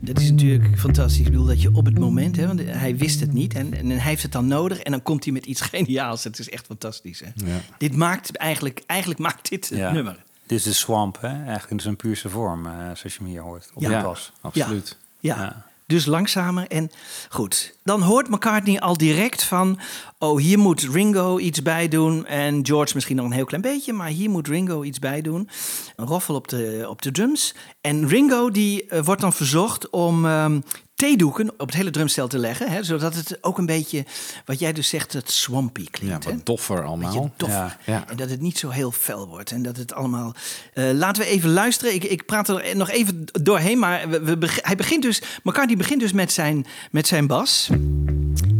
[0.00, 1.18] Dat is natuurlijk fantastisch.
[1.18, 3.86] Ik bedoel dat je op het moment, hè, want hij wist het niet en, en
[3.90, 6.24] hij heeft het dan nodig en dan komt hij met iets geniaals.
[6.24, 7.20] Het is echt fantastisch.
[7.20, 7.26] Hè?
[7.46, 7.60] Ja.
[7.78, 9.92] Dit maakt eigenlijk, eigenlijk maakt dit het Ja.
[9.92, 10.24] nummer.
[10.46, 11.28] Dit is de swamp, hè?
[11.28, 13.70] eigenlijk in zijn puurste vorm, eh, zoals je hem hier hoort.
[13.74, 13.88] Op Ja.
[13.88, 14.32] de Ja, bas.
[14.40, 14.96] absoluut.
[15.20, 15.36] Ja.
[15.36, 15.64] Ja.
[15.86, 16.90] Dus langzamer en
[17.28, 17.76] goed.
[17.84, 19.78] Dan hoort McCartney al direct van...
[20.18, 22.26] oh, hier moet Ringo iets bij doen.
[22.26, 23.92] En George misschien nog een heel klein beetje...
[23.92, 25.48] maar hier moet Ringo iets bij doen.
[25.96, 27.54] Een roffel op de, op de drums.
[27.80, 30.60] En Ringo die eh, wordt dan verzocht om ehm,
[30.96, 32.70] theedoeken op het hele drumstel te leggen...
[32.70, 34.04] Hè, zodat het ook een beetje,
[34.44, 36.24] wat jij dus zegt, het swampy Ja, klinkt.
[36.24, 36.30] hè?
[36.30, 37.32] wat doffer Beetje allemaal.
[37.36, 37.56] doffer.
[37.58, 38.04] Ja, ja.
[38.08, 39.50] En dat het niet zo heel fel wordt.
[39.50, 40.34] En dat het allemaal.
[40.74, 41.94] Eh, laten we even luisteren.
[41.94, 43.78] Ik, ik praat er nog even doorheen.
[43.78, 45.22] Maar we, we beg- hij begint dus.
[45.42, 47.68] McCartney begint dus met zijn, met zijn bas.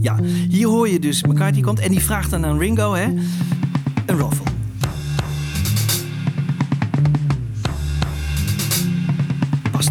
[0.01, 0.19] Ja,
[0.49, 1.23] hier hoor je dus.
[1.23, 3.05] McCartney komt en die vraagt dan aan Ringo: hè,
[4.07, 4.45] een roffel.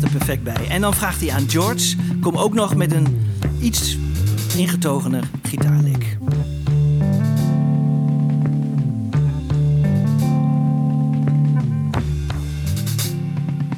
[0.06, 0.68] Er perfect bij.
[0.70, 3.28] En dan vraagt hij aan George: kom ook nog met een
[3.60, 3.98] iets
[4.56, 6.18] ingetogener gitaarlick.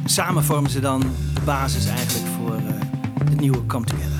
[0.06, 1.00] Samen vormen ze dan
[1.34, 2.64] de basis eigenlijk voor eh,
[3.24, 4.17] het nieuwe Come Together.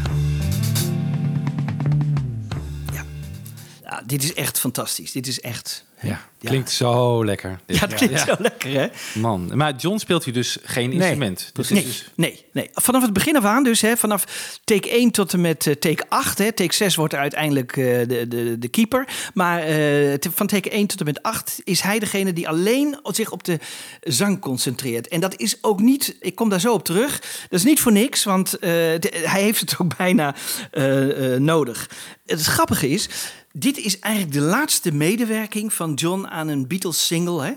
[4.08, 5.12] Dit is echt fantastisch.
[5.12, 5.86] Dit is echt...
[6.02, 7.60] Ja, klinkt zo lekker.
[7.66, 7.78] dit.
[7.78, 8.88] Ja, het klinkt zo lekker, hè?
[9.20, 11.50] Man, maar John speelt hier dus geen instrument.
[11.54, 12.70] Dus Nee, is- nee, nee.
[12.74, 14.24] Vanaf het begin af aan dus, hè, vanaf
[14.64, 16.38] take 1 tot en met eh, take 8.
[16.38, 19.08] Hè, take 6 wordt uiteindelijk eh, de, de, de keeper.
[19.34, 23.32] Maar eh, van take 1 tot en met 8 is hij degene die alleen zich
[23.32, 23.60] op de
[24.02, 25.08] zang concentreert.
[25.08, 27.92] En dat is ook niet, ik kom daar zo op terug, dat is niet voor
[27.92, 30.36] niks, want eh, de- hij heeft het ook bijna
[30.72, 31.90] eh, eh, nodig.
[32.26, 33.10] Het grappige is,
[33.60, 37.44] dit is eigenlijk de laatste medewerking van John aan een Beatles-single.
[37.46, 37.52] Hè?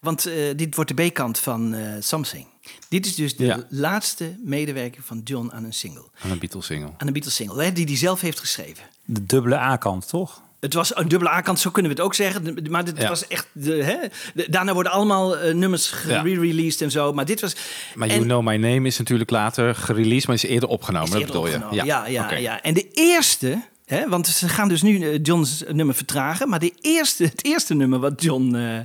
[0.00, 2.46] Want eh, dit wordt de B-kant van eh, Something.
[2.88, 3.64] Dit is dus de Ja.
[3.68, 6.04] laatste medewerking van John aan een single.
[6.24, 6.90] Aan een Beatles-single.
[6.98, 8.84] Aan een Beatles-single, hè, die hij zelf heeft geschreven.
[9.04, 10.42] De dubbele A-kant, toch?
[10.60, 12.56] Het was een dubbele A-kant, zo kunnen we het ook zeggen.
[12.70, 13.08] Maar dit Ja.
[13.08, 13.46] was echt...
[13.52, 13.96] De, hè,
[14.34, 16.20] de- daarna worden allemaal eh, nummers Ja.
[16.20, 17.12] gereleased en zo.
[17.12, 17.56] Maar dit was...
[17.94, 21.06] Maar en- You Know My Name is natuurlijk later gereleased, maar is eerder opgenomen.
[21.06, 21.64] Is dat eerder bedoel je?
[21.64, 21.86] opgenomen.
[21.86, 22.34] Ja, ja, Oké.
[22.36, 22.62] ja.
[22.62, 23.62] En de eerste,
[24.08, 26.48] want ze gaan dus nu eh, John's nummer vertragen.
[26.48, 28.78] Maar de eerste, het eerste nummer wat John eh,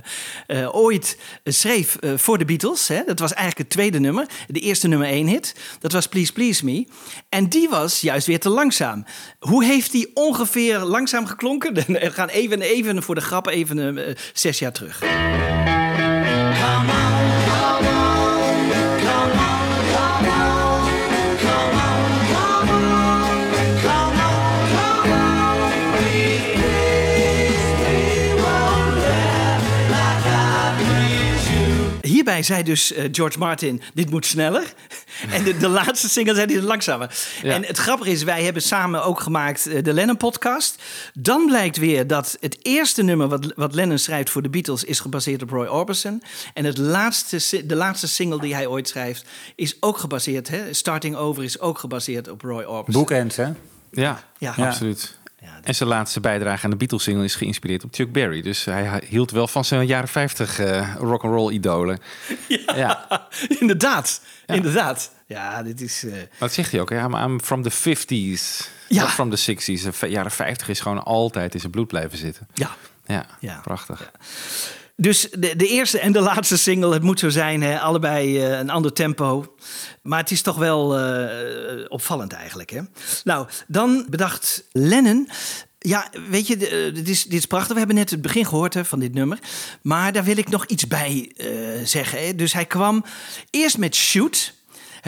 [0.62, 4.26] eh, ooit schreef voor de Beatles, hè, dat was eigenlijk het tweede nummer.
[4.46, 6.86] De eerste nummer één hit, dat was Please Please Me.
[7.28, 9.04] En die was juist weer te langzaam.
[9.38, 11.74] Hoe heeft die ongeveer langzaam geklonken?
[11.86, 15.02] We gaan even, even voor de grap even zes jaar terug.
[32.24, 34.74] Hierbij zei dus eh, George Martin, dit moet sneller.
[35.30, 37.14] en de, de laatste single zei hij langzamer.
[37.42, 37.52] Ja.
[37.52, 40.82] En het grappige is, wij hebben samen ook gemaakt eh, de Lennon-podcast.
[41.14, 44.84] Dan blijkt weer dat het eerste nummer wat, wat Lennon schrijft voor de Beatles...
[44.84, 46.22] is gebaseerd op Roy Orbison.
[46.54, 50.48] En het laatste, de laatste single die hij ooit schrijft is ook gebaseerd...
[50.48, 53.02] Hè, Starting Over is ook gebaseerd op Roy Orbison.
[53.02, 53.48] Boekend, hè?
[53.90, 54.54] Ja, Ja.
[54.58, 55.18] absoluut.
[55.44, 58.42] Ja, En zijn laatste bijdrage aan de Beatles-single is geïnspireerd op Chuck Berry.
[58.42, 61.98] Dus hij hield wel van zijn jaren 50 eh rock'n'roll idolen.
[62.76, 63.06] Ja.
[63.58, 65.10] inderdaad, inderdaad.
[65.26, 66.04] Ja, dit is...
[66.04, 66.90] eh, Dat zegt hij ook.
[66.90, 68.68] Ja, maar I'm from the 50s.
[68.88, 69.00] Ja.
[69.02, 69.98] Not from the 60s.
[70.00, 72.46] De jaren 50 is gewoon altijd in zijn bloed blijven zitten.
[72.54, 72.70] ja,
[73.06, 73.60] Ja, Ja.
[73.62, 74.10] prachtig.
[74.96, 78.58] Dus de, de eerste en de laatste single, het moet zo zijn, hè, allebei eh,
[78.58, 79.54] een ander tempo.
[80.02, 82.70] Maar het is toch wel eh, opvallend eigenlijk.
[82.70, 82.80] Hè?
[83.24, 85.28] Nou, dan bedacht Lennon.
[85.78, 87.72] Ja, weet je, eh, dit is, dit is prachtig.
[87.72, 89.38] We hebben net het begin gehoord hè, van dit nummer.
[89.82, 91.32] Maar daar wil ik nog iets bij
[91.84, 92.26] zeggen.
[92.26, 92.34] Hè.
[92.34, 93.04] Dus hij kwam
[93.50, 94.54] eerst met Shoot.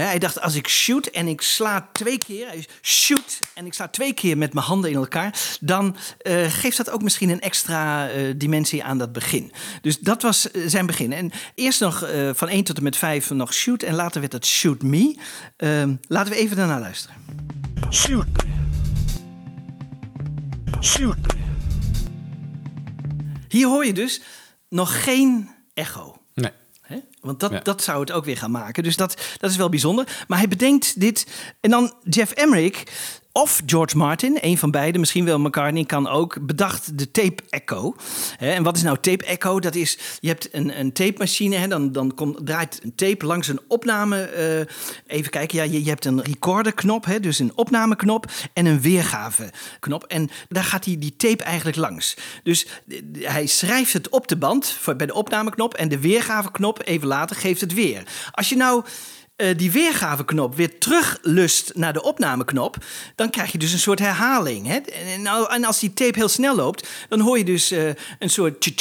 [0.02, 3.88] Hij dacht, als ik shoot en ik sla twee keer, hij shoot en ik sla
[3.88, 8.09] twee keer met mijn handen in elkaar, dan eh, geeft dat ook misschien een extra
[8.09, 9.52] eh, dimensie aan dat begin.
[9.80, 11.12] Dus dat was eh, zijn begin.
[11.12, 11.98] En eerst nog
[12.32, 15.16] van 1 tot en met 5 nog shoot en later werd het shoot me.
[15.56, 17.16] Ehm, laten we even daarna luisteren.
[17.90, 18.26] Shoot.
[20.80, 21.16] Shoot.
[23.48, 24.20] Hier hoor je dus
[24.68, 26.15] nog geen echo.
[26.87, 26.96] Hè?
[27.20, 27.61] Want dat, Ja.
[27.61, 28.83] dat zou het ook weer gaan maken.
[28.83, 30.25] Dus dat, dat is wel bijzonder.
[30.29, 31.27] Maar hij bedenkt dit.
[31.61, 32.83] En dan Jeff Emmerich
[33.37, 37.94] of George Martin, een van beiden, misschien wel McCartney, kan ook, bedacht de tape echo.
[38.38, 39.61] En wat is nou tape echo?
[39.61, 43.61] Dat is, je hebt een, een tape machine, dan, dan draait een tape langs een
[43.68, 44.22] opname.
[44.22, 48.81] eh, even kijken, ja, je, je hebt een recorderknop, hè, dus een opnameknop en een
[48.81, 50.05] weergaveknop.
[50.05, 52.16] En daar gaat die, die tape eigenlijk langs.
[52.42, 56.81] Dus eh, hij schrijft het op de band voor, bij de opnameknop en de weergaveknop
[56.85, 58.03] even later geeft het weer.
[58.31, 58.85] Als je nou
[59.37, 62.77] eh, die weergaveknop weer teruglust naar de opnameknop,
[63.14, 64.66] dan krijg je dus een soort herhaling.
[64.66, 64.75] Hè?
[64.77, 67.88] En, en nou- en als die tape heel snel loopt, dan hoor je dus eh,
[68.18, 68.72] een soort tju,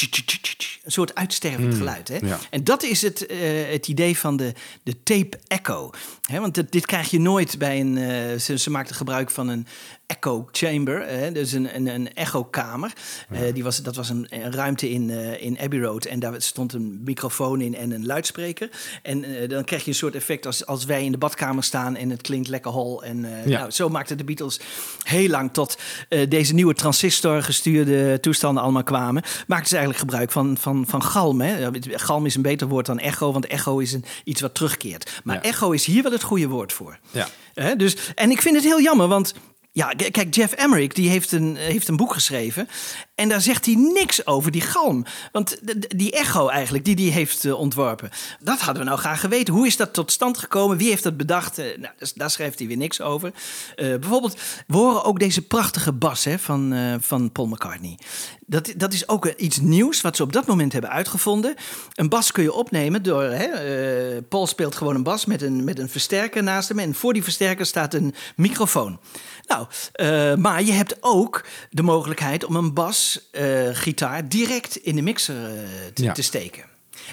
[0.84, 2.08] een soort uitstervend Hmm, geluid.
[2.08, 2.18] Hè?
[2.22, 2.40] ja.
[2.50, 3.38] En dat is het, eh,
[3.72, 5.90] het idee van de, de tape echo.
[6.22, 6.40] Hè?
[6.40, 8.40] Want dit, dit krijg je nooit bij een.
[8.40, 9.68] ze, ze maakten gebruik van een
[10.08, 11.32] echo chamber, hè?
[11.32, 12.94] dus een, een, een echokamer.
[13.30, 16.42] Eh, die was, dat was een, een ruimte in, eh, in Abbey Road en daar
[16.42, 18.70] stond een microfoon in en een luidspreker.
[19.04, 21.96] En eh, dan krijg je een soort effect als, als wij in de badkamer staan
[21.96, 23.04] en het klinkt lekker hol.
[23.04, 23.58] En Ja.
[23.60, 24.60] nou, zo maakten de Beatles
[25.04, 25.78] heel lang tot
[26.30, 29.24] deze nieuwe transistor gestuurde toestanden allemaal kwamen.
[29.48, 31.42] Maakten ze eigenlijk gebruik van, van, van galm.
[31.42, 31.70] Hè?
[31.82, 35.22] Galm is een beter woord dan echo, want echo is een, iets wat terugkeert.
[35.24, 35.42] Maar Ja.
[35.42, 37.00] echo is hier wel het goede woord voor.
[37.12, 37.28] Ja.
[37.76, 39.34] Dus, en ik vind het heel jammer, want
[39.76, 42.68] ja, kijk, Jeff Emmerich die heeft, een, heeft een boek geschreven.
[43.16, 45.06] En daar zegt hij niks over die galm.
[45.32, 45.58] Want
[45.96, 48.10] die echo eigenlijk, die hij heeft eh, ontworpen.
[48.40, 49.54] Dat hadden we nou graag geweten.
[49.54, 50.78] Hoe is dat tot stand gekomen?
[50.78, 51.58] Wie heeft dat bedacht?
[51.58, 53.34] Eh, nou, dus daar schrijft hij weer niks over.
[53.76, 57.98] Eh, bijvoorbeeld, we horen ook deze prachtige bas hè, van, eh, van Paul McCartney.
[58.48, 61.56] Dat, dat is ook eh, iets nieuws wat ze op dat moment hebben uitgevonden.
[61.94, 63.24] Een bas kun je opnemen door...
[63.24, 66.80] Hè, eh, Paul speelt gewoon een bas met een, met een versterker naast hem.
[66.80, 69.00] En voor die versterker staat een microfoon.
[69.48, 75.36] Nou, eh, maar je hebt ook de mogelijkheid om een basgitaar direct in de mixer
[75.46, 75.60] eh,
[75.94, 76.12] te, Ja.
[76.14, 76.64] te steken.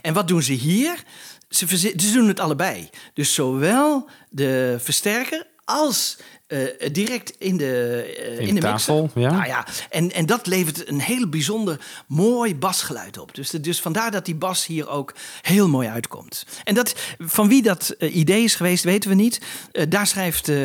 [0.02, 1.02] En wat doen ze hier?
[1.48, 2.90] Ze, ze doen het allebei.
[3.14, 6.16] Dus zowel de versterker als
[6.52, 8.70] eh, direct in de, eh, In in de mixer.
[8.70, 9.30] tafel, ja.
[9.30, 13.34] Nou ja, en, en dat levert een heel bijzonder mooi basgeluid op.
[13.34, 16.46] Dus, dus vandaar dat die bas hier ook heel mooi uitkomt.
[16.64, 19.40] En dat, van wie dat eh, idee is geweest, weten we niet.
[19.72, 20.56] Eh, daar schrijft eh,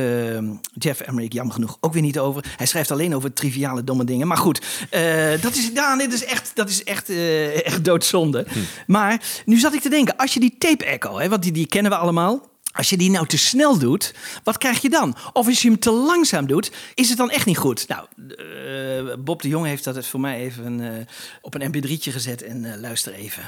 [0.73, 2.43] Jeff Emmerich jammer genoeg ook weer niet over.
[2.55, 4.27] Hij schrijft alleen over triviale domme dingen.
[4.27, 8.45] Maar goed, eh, dat is, ja, dit is echt, dat is echt, eh, echt doodzonde.
[8.87, 11.67] Maar nu zat ik te denken, als je die tape echo, hè, want die, die
[11.67, 12.55] kennen we allemaal...
[12.77, 14.13] Als je die nou te snel doet,
[14.43, 15.15] wat krijg je dan?
[15.33, 17.87] Of als je hem te langzaam doet, is het dan echt niet goed?
[17.87, 18.07] Nou,
[19.07, 21.05] eh, Bob de Jong heeft dat voor mij even eh,
[21.41, 23.43] op een mp3'tje gezet en eh, luister even.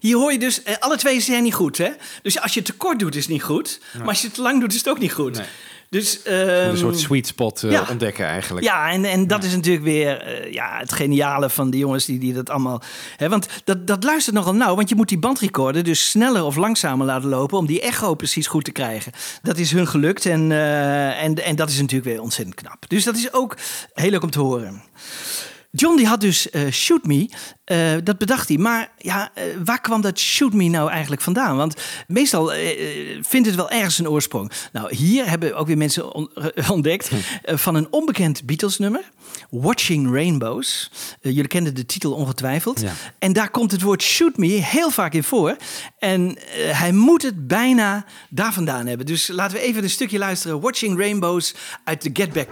[0.00, 1.90] Hier hoor je dus, eh, alle twee zijn niet goed, hè?
[2.22, 3.80] Dus als je te kort doet, is het niet goed.
[3.98, 5.36] Maar als je het te lang doet, is het ook niet goed.
[5.36, 5.46] Nee.
[5.90, 7.86] Dus, een ehm, soort sweet spot eh, ja.
[7.90, 8.66] ontdekken eigenlijk.
[8.66, 12.18] Ja, en, en dat is natuurlijk weer eh, ja, het geniale van die jongens die,
[12.18, 12.82] die dat allemaal...
[13.16, 16.56] Hè, want dat, dat luistert nogal nauw, want je moet die bandrecorder dus sneller of
[16.56, 17.58] langzamer laten lopen...
[17.58, 19.12] om die echo precies goed te krijgen.
[19.42, 20.52] Dat is hun gelukt en,
[21.12, 22.88] en, en dat is natuurlijk weer ontzettend knap.
[22.88, 23.56] Dus dat is ook
[23.94, 24.82] heel leuk om te horen.
[25.72, 27.28] John die had dus eh, Shoot Me,
[27.64, 28.56] eh, dat bedacht hij.
[28.58, 31.56] Maar ja, eh, waar kwam dat Shoot Me nou eigenlijk vandaan?
[31.56, 31.74] Want
[32.06, 32.52] meestal
[33.20, 34.50] vindt het wel ergens een oorsprong.
[34.72, 36.30] Nou, hier hebben ook weer mensen on-
[36.70, 37.10] ontdekt
[37.42, 39.10] eh, van een onbekend Beatles nummer.
[39.50, 40.90] Watching Rainbows.
[41.20, 42.80] Jullie kennen de titel ongetwijfeld.
[42.80, 42.92] Ja.
[43.18, 45.56] En daar komt het woord Shoot Me heel vaak in voor.
[45.98, 49.06] En hij moet het bijna daar vandaan hebben.
[49.06, 50.60] Dus laten we even een stukje luisteren.
[50.60, 51.54] Watching Rainbows
[51.84, 52.48] uit de Get Back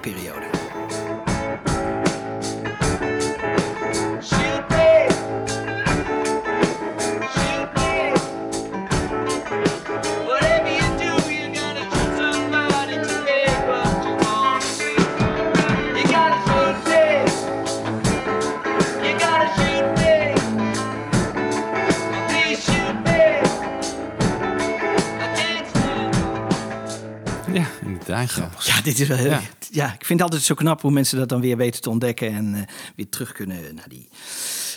[28.64, 29.30] Ja, dit is wel heel.
[29.30, 29.40] Ja.
[29.70, 32.34] ja, ik vind het altijd zo knap hoe mensen dat dan weer weten te ontdekken
[32.34, 32.60] en eh,
[32.96, 34.08] weer terug kunnen naar, die,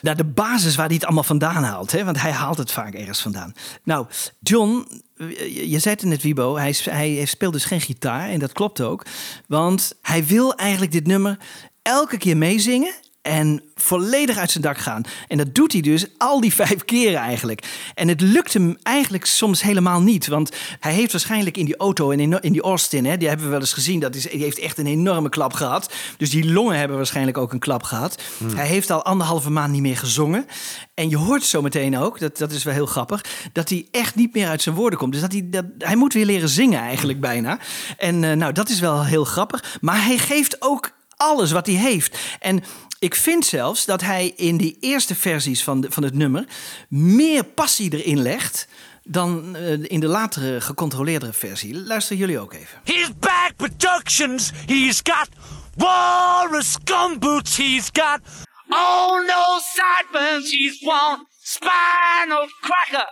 [0.02, 1.92] naar de basis waar hij het allemaal vandaan haalt.
[1.92, 2.04] Hè?
[2.04, 3.54] Want hij haalt het vaak ergens vandaan.
[3.84, 4.08] Nou,
[4.40, 4.88] John,
[5.18, 8.82] je je zei het net, Wibo, hij, hij speelt dus geen gitaar en dat klopt
[8.82, 9.06] ook.
[9.48, 11.38] Want hij wil eigenlijk dit nummer
[11.82, 15.04] elke keer meezingen en volledig uit zijn dak gaan.
[15.28, 17.92] En dat doet hij dus al die vijf keren eigenlijk.
[17.94, 20.28] En het lukt hem eigenlijk soms helemaal niet.
[20.28, 23.06] Want hij heeft waarschijnlijk in die auto en in, in die Austin...
[23.06, 25.54] Hè, die hebben we wel eens gezien, dat is, die heeft echt een enorme klap
[25.54, 25.94] gehad.
[26.18, 28.22] Dus die longen hebben waarschijnlijk ook een klap gehad.
[28.56, 30.48] Hij heeft al anderhalve maand niet meer gezongen.
[30.94, 33.26] En je hoort zo meteen ook, dat, dat is wel heel grappig...
[33.54, 35.12] dat hij echt niet meer uit zijn woorden komt.
[35.12, 37.60] Dus dat hij, dat, hij moet weer leren zingen eigenlijk bijna.
[37.98, 39.78] En eh, nou, dat is wel heel grappig.
[39.82, 40.92] Maar hij geeft ook
[41.22, 42.18] alles wat hij heeft.
[42.40, 42.64] En
[43.02, 46.48] ik vind zelfs dat hij in die eerste versies van, van het nummer
[46.90, 48.68] meer passie erin legt
[49.04, 51.76] dan eh, in de latere gecontroleerdere versie.
[51.76, 52.82] Luisteren jullie ook even.
[52.84, 54.52] He's back productions.
[54.66, 55.30] He's got
[55.76, 57.58] walrus gumboots.
[57.58, 58.20] He's got
[58.70, 60.52] oh no sideburns.
[60.52, 63.10] He's one spinal cracker.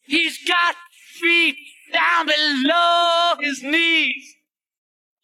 [0.00, 0.74] He's got
[1.20, 1.56] feet
[1.92, 4.35] down below his knees.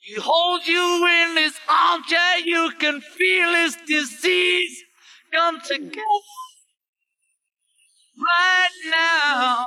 [0.03, 2.39] He holds you in his armchair.
[2.45, 4.83] You can feel his disease
[5.33, 6.03] come together
[8.19, 9.67] right now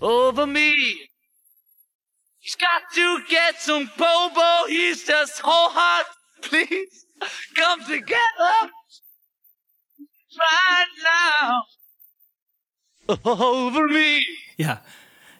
[0.00, 1.08] over me.
[2.38, 4.68] He's got to get some bobo.
[4.68, 6.06] He's just whole heart.
[6.42, 7.06] Please
[7.56, 8.70] come together
[10.38, 11.62] right now
[13.24, 14.24] over me.
[14.56, 14.80] Ja,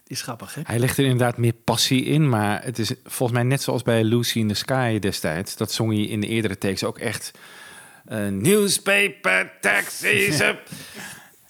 [0.07, 0.61] die is grappig, hè?
[0.65, 4.05] Hij legt er inderdaad meer passie in, maar het is volgens mij net zoals bij
[4.05, 5.57] Lucy in the Sky destijds.
[5.57, 7.31] Dat zong hij in de eerdere takes ook echt.
[8.07, 10.41] eh, newspaper, taxis.
[10.41, 10.61] up.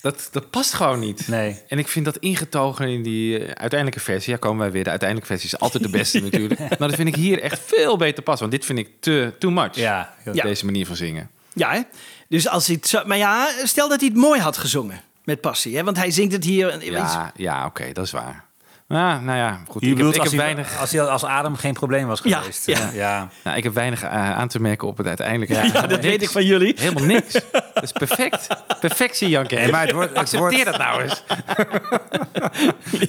[0.00, 1.28] Dat, dat past gewoon niet.
[1.28, 1.62] Nee.
[1.68, 4.32] En ik vind dat ingetogen in die eh, uiteindelijke versie.
[4.32, 4.84] Ja, komen wij weer.
[4.84, 6.58] De uiteindelijke versie is altijd de beste natuurlijk.
[6.58, 8.48] Maar dat vind ik hier echt veel beter passen.
[8.48, 9.74] Want dit vind ik te too much.
[9.74, 10.42] Ja, Ja.
[10.42, 11.30] Deze manier van zingen.
[11.52, 11.80] Ja, hè?
[12.28, 15.40] Dus als hij het zo, maar ja, stel dat hij het mooi had gezongen met
[15.40, 15.84] passie, hè?
[15.84, 16.84] Want hij zingt het hier.
[16.92, 18.44] Ja, ja oké, dat is waar.
[18.88, 19.74] Ja, nou ja, goed.
[19.74, 20.80] Je Ik heb, bedoelt ik als, heb hij, weinig...
[20.80, 22.66] als hij als adem geen probleem was Ja, geweest.
[22.66, 22.90] ja.
[22.92, 23.28] ja.
[23.44, 25.54] Nou, ik heb weinig eh, aan te merken op het uiteindelijke.
[25.72, 26.74] Ja, dat weet ik van jullie.
[26.78, 27.32] Helemaal niks.
[27.52, 28.46] Dat is perfect.
[28.80, 29.54] Perfectie, Janke.
[29.54, 31.22] Nee, maar het wordt- het Accepteer wordt- dat nou eens.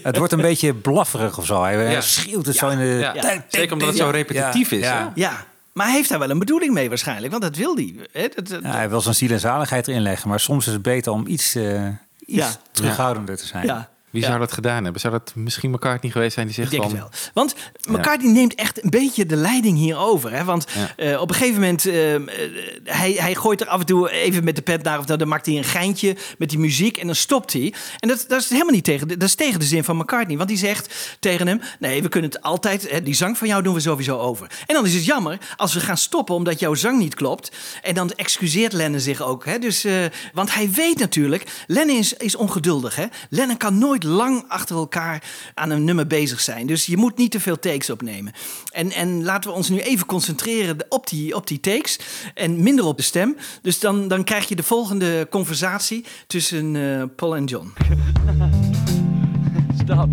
[0.04, 1.64] Het wordt een beetje blafferig of zo.
[1.64, 2.02] Hij Ja.
[2.02, 3.12] schreeuwt het zo in de...
[3.14, 3.44] Ja.
[3.48, 4.80] Zeker omdat het zo repetitief is.
[4.84, 5.12] Ja.
[5.16, 7.96] Ja, maar hij heeft daar wel een bedoeling mee waarschijnlijk, want dat wil hij.
[8.12, 8.28] Hè?
[8.36, 10.30] Dat, dat- Ja, hij wil zijn ziel en zaligheid erin leggen.
[10.30, 11.84] Maar soms is het beter om iets, eh,
[12.20, 12.50] iets Ja.
[12.72, 13.66] terughoudender te zijn.
[13.66, 13.90] ja.
[14.18, 15.02] Wie zou dat gedaan hebben?
[15.02, 17.02] Zou dat misschien McCartney geweest zijn die zegt Ik denk van...
[17.02, 17.44] het wel.
[17.44, 17.56] Want
[17.90, 20.32] McCartney neemt echt een beetje de leiding hierover.
[20.32, 20.44] Hè?
[20.44, 20.66] Want
[20.98, 21.94] eh, op een gegeven moment, eh,
[22.84, 25.00] hij, hij gooit er af en toe even met de pet naar...
[25.00, 27.74] of dan, maakt hij een geintje met die muziek en dan stopt hij.
[28.00, 30.38] En dat, dat is helemaal niet tegen, dat is tegen de zin van McCartney.
[30.38, 32.90] Want die zegt tegen hem, nee, we kunnen het altijd...
[32.90, 34.52] Hè, die zang van jou doen we sowieso over.
[34.66, 37.52] En dan is het jammer als we gaan stoppen omdat jouw zang niet klopt.
[37.82, 39.46] En dan excuseert Lennon zich ook.
[39.46, 39.60] Hè?
[39.60, 39.94] Dus, eh,
[40.34, 42.96] want hij weet natuurlijk, Lennon is, is ongeduldig.
[42.96, 43.06] Hè?
[43.30, 46.68] Lennon kan nooit lang achter elkaar aan een nummer bezig zijn.
[46.68, 48.34] Dus je moet niet te veel takes opnemen.
[48.72, 52.00] En, en laten we ons nu even concentreren op die, op die takes
[52.34, 53.38] en minder op de stem.
[53.62, 57.74] Dus dan, dan krijg je de volgende conversatie tussen eh, Paul en John.
[59.84, 60.10] Stop.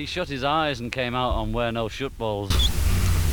[0.00, 2.70] He shut his eyes and came out on Where No Shut Balls.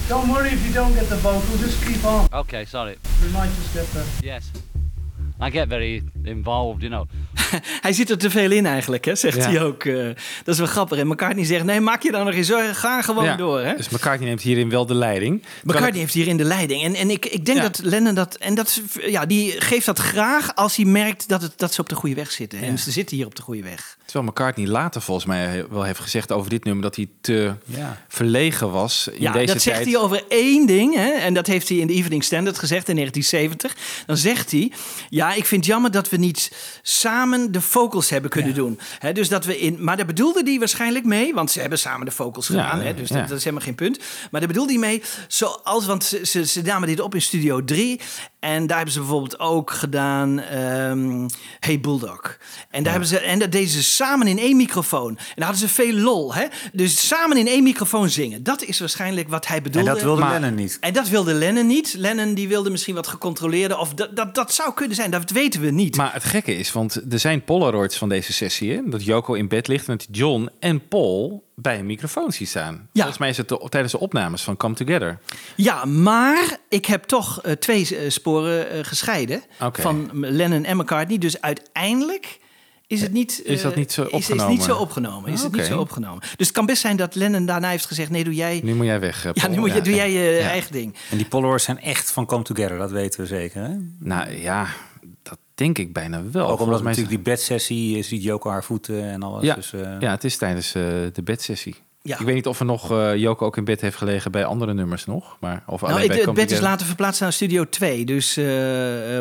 [0.10, 2.28] Don't worry if you don't get the vocal, just keep on.
[2.34, 2.98] Okay, sorry.
[3.22, 4.06] We might just get the.
[4.22, 4.52] Yes.
[5.44, 7.08] I get very involved, you know.
[7.86, 9.50] Hij zit er te veel in eigenlijk, hè, zegt Ja.
[9.50, 9.84] hij ook.
[9.84, 10.06] eh,
[10.44, 10.98] dat is wel grappig.
[10.98, 12.76] En McCartney zegt, nee, maak je dan nog eens zorgen.
[12.76, 13.60] Ga gewoon Ja, door.
[13.60, 13.76] Hè?
[13.76, 15.44] Dus McCartney neemt hierin wel de leiding.
[15.64, 16.84] McCartney heeft hierin de leiding.
[16.84, 17.64] En, en ik, ik denk Ja.
[17.64, 18.36] dat Lennon dat...
[18.36, 21.90] En dat, ja, die geeft dat graag als hij merkt dat, het, dat ze op
[21.90, 22.60] de goede weg zitten.
[22.60, 23.97] En ze zitten hier op de goede weg.
[24.08, 26.84] Terwijl McCartney later volgens mij wel heeft gezegd over dit nummer...
[26.84, 28.01] dat hij te Ja.
[28.08, 30.95] verlegen was in Ja, deze dat zegt hij over één ding.
[30.95, 31.10] Hè?
[31.12, 34.03] En dat heeft hij in de Evening Standard gezegd in 1970.
[34.05, 34.72] Dan zegt hij...
[35.10, 36.51] Ja, ik vind het jammer dat we niet
[36.82, 38.80] samen de vocals hebben kunnen doen.
[38.99, 41.34] Hè, dus dat we in, maar daar bedoelde hij waarschijnlijk mee...
[41.34, 42.86] want ze hebben samen de vocals Ja, gedaan.
[42.86, 42.93] hè?
[42.93, 43.16] Dus ja.
[43.20, 43.97] dat, dat is helemaal geen punt.
[44.32, 45.01] Maar daar bedoelde hij mee...
[45.28, 47.99] Zoals, want ze, ze, ze namen dit op in Studio 3...
[48.48, 51.28] En daar hebben ze bijvoorbeeld ook gedaan ehm,
[51.60, 52.38] Hey Bulldog.
[52.70, 55.10] En, daar hebben ze, en dat deden ze samen in één microfoon.
[55.10, 56.34] En daar hadden ze veel lol.
[56.34, 56.45] Hè?
[56.74, 58.43] Dus samen in één microfoon zingen.
[58.43, 59.89] Dat is waarschijnlijk wat hij En bedoelde.
[59.89, 60.78] dat wilde Maar- Lennon niet.
[60.82, 61.93] En dat wilde Lennon niet.
[61.98, 63.78] Lennon die wilde misschien wat gecontroleerder.
[63.78, 65.95] Of dat, dat, dat zou kunnen zijn, dat weten we niet.
[65.95, 68.72] Maar het gekke is, want er zijn Polaroids van deze sessie...
[68.74, 68.82] Hè?
[68.86, 72.89] dat Joko in bed ligt en dat John en Paul bij een microfoon ziet staan.
[72.93, 75.20] Volgens mij is het de- tijdens de opnames van Come Together.
[75.55, 81.18] Ja, maar ik heb toch eh, twee eh, sporen eh, gescheiden van Lennon en McCartney.
[81.18, 82.39] Dus uiteindelijk
[82.89, 84.51] Is het niet, Is dat niet zo Is, is opgenomen?
[84.53, 85.32] niet zo opgenomen.
[85.32, 86.20] Is het niet zo opgenomen.
[86.20, 88.60] Dus het kan best zijn dat Lennon daarna heeft gezegd: nee, doe jij.
[88.64, 89.28] Nu moet jij weg.
[89.34, 90.47] Ja, nu moet je, doe jij je Ja.
[90.49, 90.95] eigen ding.
[91.12, 93.62] En die Polaroids zijn echt van Come Together, dat weten we zeker.
[93.62, 93.76] Hè?
[93.99, 94.68] Nou ja,
[95.58, 96.47] denk ik bijna wel.
[96.47, 99.43] Ook omdat natuurlijk die bedsessie, ziet Joko haar voeten en alles.
[99.43, 100.84] Ja, Dus, eh, ja, het is tijdens eh,
[101.14, 101.76] de bedsessie.
[102.01, 102.20] Ja.
[102.20, 104.74] Ik weet niet of er nog eh Joko ook in bed heeft gelegen bij andere
[104.74, 105.38] nummers nog.
[105.39, 108.05] Maar, of Nou, alleen ik, bij het Come bed is later verplaatst naar Studio 2.
[108.05, 108.36] Dus,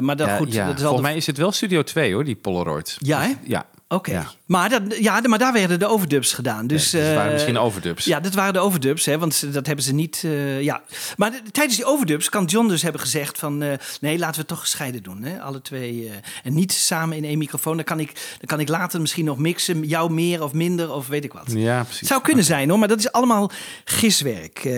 [0.01, 0.53] maar dat ja, goed.
[0.53, 0.67] ja.
[0.67, 2.97] Dat is al Volgens de- mij is het wel Studio 2 hoor, die Polaroids.
[2.99, 3.33] Ja, hè?
[3.43, 3.67] Ja.
[3.89, 4.11] Oké.
[4.13, 4.27] Ja.
[4.47, 6.67] Maar, dat, ja, maar daar werden de overdubs gedaan.
[6.67, 8.05] Dus, Dus het waren eh, misschien overdubs.
[8.05, 10.21] Ja, dat waren de overdubs, hè, want ze- dat hebben ze niet.
[10.25, 10.83] eh, ja.
[11.17, 14.41] Maar de- tijdens die overdubs kan John dus hebben gezegd: van eh, nee, laten we
[14.41, 15.23] het toch gescheiden doen.
[15.23, 16.11] Hè, alle twee.
[16.45, 17.77] en niet samen in één microfoon.
[17.77, 19.83] Dan kan, ik, dan kan ik later misschien nog mixen.
[19.83, 21.45] Jou meer of minder, of weet ik wat.
[21.47, 22.09] Ja, precies.
[22.09, 23.51] Zou kunnen zijn hoor, maar dat is allemaal
[23.85, 24.69] giswerk.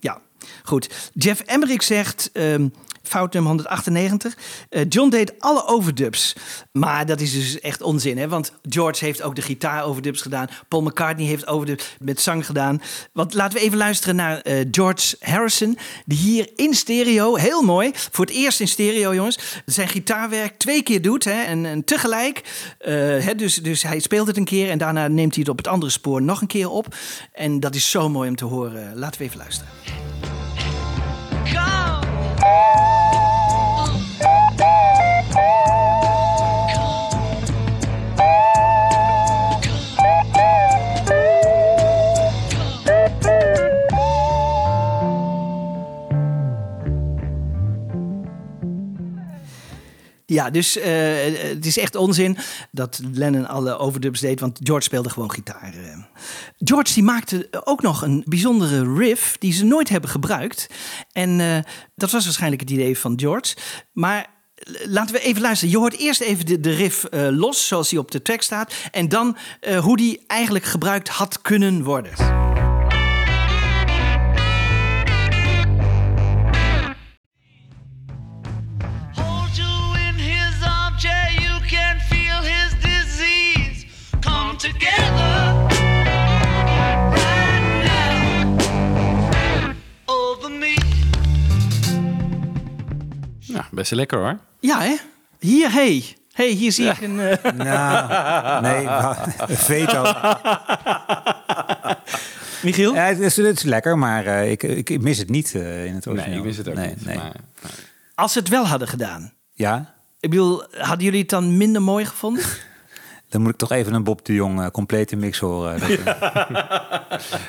[0.00, 0.20] Ja,
[0.62, 1.10] goed.
[1.14, 2.30] Jeff Emmerich zegt.
[2.32, 2.68] ehm,
[3.02, 4.36] Fout nummer 198.
[4.68, 6.36] Eh, John deed alle overdubs.
[6.72, 8.18] Maar dat is dus echt onzin.
[8.18, 8.28] Hè?
[8.28, 10.48] Want George heeft ook de gitaar-overdubs gedaan.
[10.68, 12.82] Paul McCartney heeft overdubs met zang gedaan.
[13.12, 15.78] Want laten we even luisteren naar eh, George Harrison.
[16.04, 17.90] Die hier in stereo, heel mooi.
[17.94, 19.62] Voor het eerst in stereo, jongens.
[19.66, 21.24] Zijn gitaarwerk twee keer doet.
[21.24, 21.42] Hè?
[21.42, 22.42] En, en tegelijk.
[22.78, 23.34] Eh, hè?
[23.34, 24.70] Dus, dus hij speelt het een keer.
[24.70, 26.94] En daarna neemt hij het op het andere spoor nog een keer op.
[27.32, 28.98] En dat is zo mooi om te horen.
[28.98, 30.37] Laten we even luisteren.
[50.30, 50.92] Ja, dus eh,
[51.34, 52.38] het is echt onzin
[52.70, 55.74] dat Lennon alle overdubs deed, want George speelde gewoon gitaar.
[55.82, 55.98] eh.
[56.56, 60.66] George die maakte ook nog een bijzondere riff die ze nooit hebben gebruikt.
[61.12, 61.58] En eh,
[61.94, 63.56] dat was waarschijnlijk het idee van George.
[63.92, 64.26] Maar
[64.84, 65.74] laten we even luisteren.
[65.74, 68.74] Je hoort eerst even de, de riff los, zoals die op de track staat.
[68.90, 69.36] En dan
[69.80, 72.47] hoe die eigenlijk gebruikt had kunnen worden.
[93.70, 94.38] Best lekker hoor.
[94.60, 94.96] Ja, hè?
[95.38, 96.16] Hier, hey.
[96.32, 97.20] Hey, hier zie ik een...
[97.20, 98.86] eh, Nou, nee,
[99.56, 100.12] veto.
[102.62, 102.94] Michiel?
[102.94, 105.94] Ja, het, is, het is lekker, maar eh, ik, ik mis het niet eh, in
[105.94, 106.30] het origineel.
[106.30, 107.04] Nee, ik wist het ook nee, niet.
[107.04, 107.16] Nee.
[107.16, 107.32] Maar,
[108.14, 109.32] Als ze het wel hadden gedaan.
[109.52, 112.44] Ja, Ik bedoel, hadden jullie het dan minder mooi gevonden?
[113.30, 115.80] dan moet ik toch even een Bob de Jong complete mix horen.
[115.80, 115.88] Dat,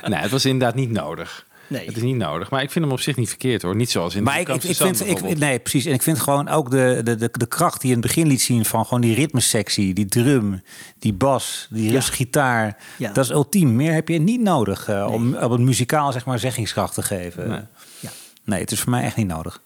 [0.09, 1.47] nee, het was inderdaad niet nodig.
[1.70, 1.86] Nee.
[1.86, 2.49] Het is niet nodig.
[2.49, 3.76] Maar ik vind hem op zich niet verkeerd hoor.
[3.76, 5.86] Niet zoals in maar de ik, ik, ik vind, ik, nee, precies.
[5.86, 8.28] En ik vind gewoon ook de, de, de, de kracht die je in het begin
[8.28, 10.61] liet zien van gewoon die ritmesectie, die drum,
[10.99, 12.78] die bas, die rustige gitaar.
[12.97, 13.11] Ja.
[13.11, 13.76] Dat is ultiem.
[13.76, 17.49] Meer heb je niet nodig eh, om op het muzikaal zeg maar zeggingskracht te geven.
[17.49, 17.61] Nee.
[17.99, 18.09] Ja.
[18.43, 19.61] Nee, het is voor mij echt niet nodig.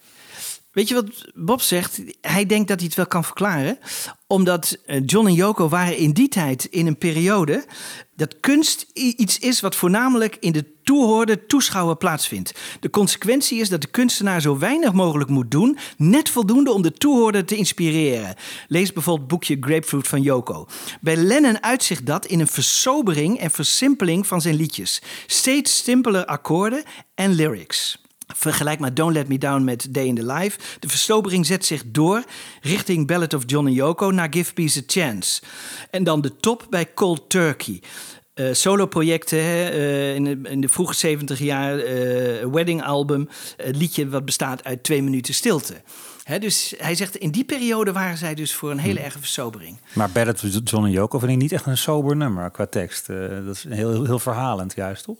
[0.71, 2.01] Weet je wat Bob zegt?
[2.21, 3.79] Hij denkt dat hij het wel kan verklaren.
[4.27, 7.65] Omdat eh, John en Yoko waren in die tijd in een periode...
[8.23, 12.53] dat kunst iets is wat voornamelijk in de toehoorde toeschouwer plaatsvindt.
[12.79, 15.77] De consequentie is dat de kunstenaar zo weinig mogelijk moet doen...
[15.97, 18.35] net voldoende om de toehoorder te inspireren.
[18.67, 20.67] Lees bijvoorbeeld het boekje Grapefruit van Yoko.
[21.01, 25.01] Bij Lennon uitzicht dat in een versobering en versimpeling van zijn liedjes.
[25.27, 26.83] Steeds simpeler akkoorden
[27.15, 28.02] en lyrics.
[28.27, 30.59] Vergelijk maar Don't Let Me Down met Day in the Life.
[30.79, 32.23] De versobering zet zich door
[32.61, 35.41] richting Ballad of John and Yoko naar Give Peace a Chance.
[35.89, 37.81] En dan de top bij Cold Turkey.
[38.33, 44.09] Eh Solo-projecten eh, in, de, in de vroege 70 jaar, eh wedding album, een liedje
[44.09, 45.81] wat bestaat uit twee minuten stilte.
[46.23, 49.77] Hè, dus hij zegt, in die periode waren zij dus voor een hele erge versobering.
[49.93, 53.09] Maar Ballad of John en Yoko vind ik niet echt een sober nummer qua tekst.
[53.09, 55.17] Eh, dat is heel, heel, heel verhalend juist, toch?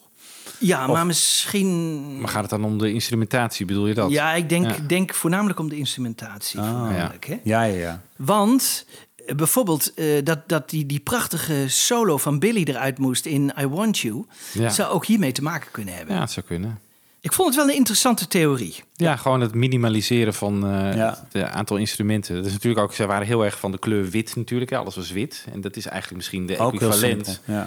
[0.65, 2.19] Ja, Of- maar misschien...
[2.19, 4.11] Maar gaat het dan om de instrumentatie, bedoel je dat?
[4.11, 4.75] Ja, ik denk, Ja.
[4.87, 6.59] denk voornamelijk om de instrumentatie.
[6.59, 7.39] Ah, voornamelijk, hè?
[7.43, 8.01] Ja, ja, ja.
[8.17, 8.85] Want
[9.25, 13.67] eh, bijvoorbeeld eh, dat, dat die, die prachtige solo van Billy eruit moest in I
[13.67, 14.25] Want You...
[14.53, 14.69] Ja.
[14.69, 16.15] zou ook hiermee te maken kunnen hebben.
[16.15, 16.79] Ja, het zou kunnen.
[17.19, 18.75] Ik vond het wel een interessante theorie.
[18.95, 21.25] Ja, gewoon het minimaliseren van eh Ja.
[21.31, 22.35] het aantal instrumenten.
[22.35, 24.71] Dat is natuurlijk ook, ze waren heel erg van de kleur wit natuurlijk.
[24.73, 25.45] Alles was wit.
[25.53, 27.41] En dat is eigenlijk misschien de Ook heel equivalent.
[27.45, 27.65] simpel.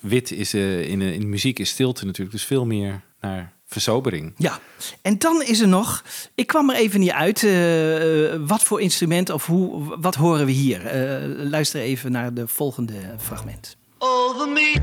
[0.00, 2.30] Wit is eh, in, de- in muziek is stilte natuurlijk.
[2.36, 4.32] Dus veel meer naar versobering.
[4.36, 4.58] Ja,
[5.02, 6.04] en dan is er nog...
[6.34, 7.42] Ik kwam er even niet uit.
[7.42, 10.86] eh, eh, wat voor instrument of hoe, wat horen we hier?
[10.86, 13.76] Eh, luister even naar de volgende fragment.
[13.98, 14.74] Over me.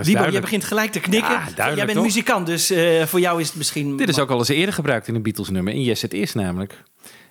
[0.00, 0.44] Is Wiebo, jij duidelijk.
[0.44, 1.30] begint gelijk te knikken.
[1.56, 2.02] Ja, jij bent toch?
[2.04, 3.96] muzikant, dus eh, voor jou is het misschien...
[3.96, 5.72] Dit is ook al eens eerder gebruikt in een Beatles-nummer.
[5.72, 6.82] In Yes It Is namelijk.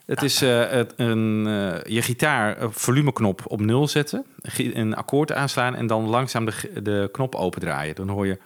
[0.05, 4.25] Het is eh, het- een, eh, je gitaar volumeknop op nul zetten.
[4.57, 6.53] Een akkoord aanslaan en dan langzaam de,
[6.83, 7.95] de knop opendraaien.
[7.95, 8.37] Dan hoor je...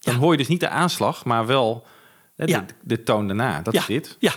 [0.00, 1.86] Dan hoor je dus niet de aanslag, maar wel
[2.36, 2.64] de, Ja.
[2.82, 3.60] de toon daarna.
[3.62, 4.16] Dat is dit.
[4.18, 4.32] Ja.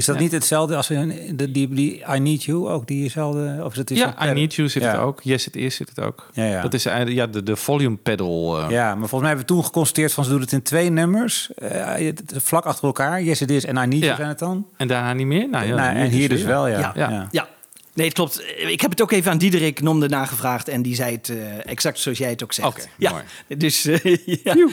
[0.00, 0.20] Is dat Ja.
[0.22, 2.68] niet hetzelfde als in die, die, die I Need You?
[2.68, 3.60] Ook diezelfde?
[3.64, 4.90] Of is het Ja, I Need You zit Ja.
[4.90, 5.20] het ook.
[5.22, 6.28] Yes It Is zit het ook.
[6.32, 6.62] Ja, ja.
[6.62, 8.58] Dat is eigenlijk ja, de, de volume pedal.
[8.58, 10.90] eh, Ja, maar volgens mij hebben we toen geconstateerd van ze doen het in twee
[10.90, 11.50] nummers.
[11.54, 13.22] eh, vlak achter elkaar.
[13.22, 14.16] Yes, it is en I Need You Ja.
[14.16, 14.66] zijn het dan.
[14.76, 15.48] En daarna niet meer?
[15.48, 16.48] Nou, ja, Nou, en hier dus weer.
[16.48, 16.92] wel, ja.
[16.94, 17.28] Ja.
[17.30, 17.48] Ja.
[17.94, 17.96] Ja.
[17.96, 18.42] Nee, het klopt.
[18.56, 21.98] Ik heb het ook even aan Diederik Nomde nagevraagd en die zei het eh, exact
[21.98, 22.68] zoals jij het ook zegt.
[22.68, 23.10] Oké, ja.
[23.10, 23.22] mooi.
[23.58, 24.54] Dus eh, ja.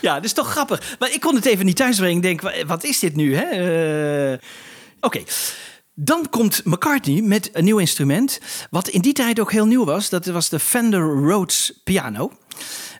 [0.00, 0.96] ja, dat is toch grappig.
[0.98, 2.16] Maar ik kon het even niet thuisbrengen.
[2.16, 3.36] Ik denk, wa- wat is dit nu?
[3.36, 3.42] hè?
[4.32, 4.38] Eh,
[5.00, 5.22] Oké.
[5.94, 8.40] Dan komt McCartney met een nieuw instrument.
[8.70, 10.08] Wat in die tijd ook heel nieuw was.
[10.08, 12.32] Dat was de Fender Rhodes piano.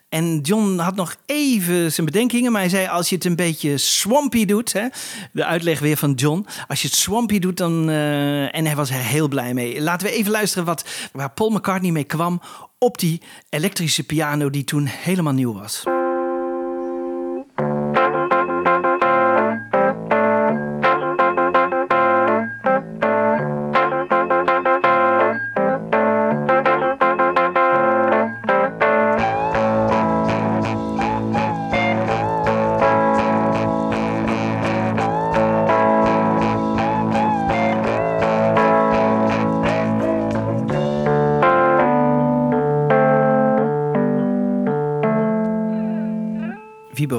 [0.09, 3.77] En John had nog even zijn bedenkingen, maar hij zei: als je het een beetje
[3.77, 4.87] swampy doet, hè,
[5.31, 7.89] de uitleg weer van John, als je het swampy doet, dan.
[7.89, 9.81] eh, en hij was er heel blij mee.
[9.81, 12.41] Laten we even luisteren wat, waar Paul McCartney mee kwam
[12.77, 15.83] op die elektrische piano die toen helemaal nieuw was.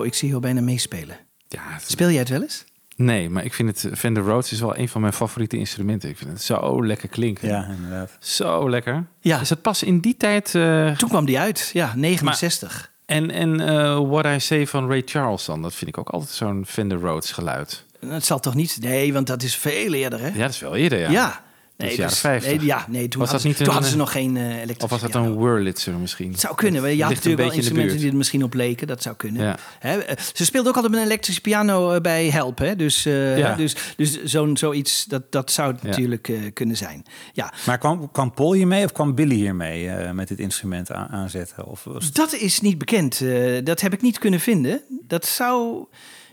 [0.08, 1.16] Ik zie jou bijna meespelen.
[1.48, 2.64] Ja, het Speel jij het wel eens?
[2.96, 6.08] Nee, maar ik vind het Fender Rhodes is wel een van mijn favoriete instrumenten.
[6.08, 7.48] Ik vind het zo lekker klinken.
[7.48, 8.16] Ja, inderdaad.
[8.20, 9.06] Zo lekker.
[9.20, 9.40] Ja.
[9.40, 10.54] Is het pas in die tijd...
[10.54, 12.90] eh, Toen kwam die uit, ja, 69.
[13.06, 16.30] en en eh, What I Say van Ray Charles dan, dat vind ik ook altijd
[16.30, 17.84] zo'n Fender Rhodes geluid.
[18.06, 18.78] Het zal toch niet?
[18.80, 20.28] Nee, want dat is veel eerder, hè?
[20.28, 21.10] Ja, dat is wel eerder, ja.
[21.10, 21.44] Ja.
[21.78, 22.56] Nee, jaren dus- 50.
[22.56, 24.36] nee, ja, nee, toen, Was dat hadden, niet toen een, hadden ze eh, nog geen
[24.36, 25.26] eh elektrische Of was dat piano.
[25.32, 26.30] een Wurlitzer misschien?
[26.30, 26.96] Het zou kunnen.
[26.96, 28.00] Je had natuurlijk wel beetje in de instrumenten buurt.
[28.00, 28.86] die er misschien op leken.
[28.86, 29.42] Dat zou kunnen.
[29.42, 29.56] Ja.
[29.78, 32.58] Hè, eh, ze speelde ook altijd met een elektrische piano bij Help.
[32.58, 32.76] Hè?
[32.76, 33.54] Dus, eh, Ja.
[33.54, 35.88] dus, dus zo'n, zoiets, dat, dat zou het Ja.
[35.88, 37.02] natuurlijk eh, kunnen zijn.
[37.32, 41.08] Ja, Maar kwam, kwam Paul hiermee of kwam Billy hiermee eh, met dit instrument aan-
[41.08, 41.66] aanzetten?
[41.66, 43.22] Of was dat is niet bekend.
[43.64, 44.80] Dat heb ik niet kunnen vinden.
[45.06, 45.84] Dat zou...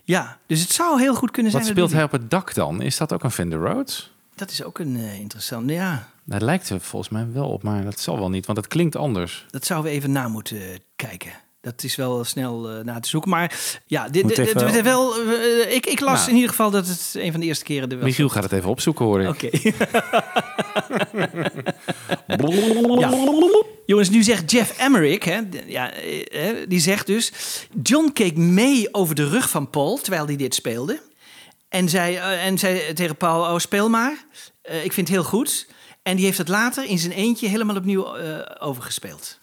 [0.04, 1.64] Ja, dus het zou heel goed kunnen zijn.
[1.64, 2.82] Wat speelt hij op het dak dan?
[2.82, 4.14] Is dat ook een Fender Rhodes?
[4.36, 5.70] Dat is ook een eh, interessant...
[5.70, 8.68] Ja, Dat lijkt er volgens mij wel op, maar dat zal wel niet, want het
[8.68, 9.46] klinkt anders.
[9.50, 10.60] dat zouden we even na moeten
[10.96, 11.32] kijken.
[11.62, 13.30] Dat is wel snel eh, na te zoeken.
[13.30, 16.30] Maar ja, dit, dit, wel, eh, ik, ik las Nou.
[16.30, 18.06] in ieder geval dat het een van de eerste keren er was.
[18.06, 19.28] Michiel gaat het even opzoeken, hoor.
[19.28, 19.50] Oké.
[23.00, 23.10] ja.
[23.86, 25.92] Jongens, nu zegt Jeff Emmerich, hè, ja,
[26.68, 27.32] die zegt dus...
[27.84, 31.02] John keek mee over de rug van Paul terwijl hij dit speelde.
[31.76, 34.26] En zei, eh, en zei tegen Paul, oh, speel maar.
[34.62, 35.68] Eh, ik vind het heel goed.
[36.04, 39.40] En die heeft het later in zijn eentje helemaal opnieuw eh, overgespeeld.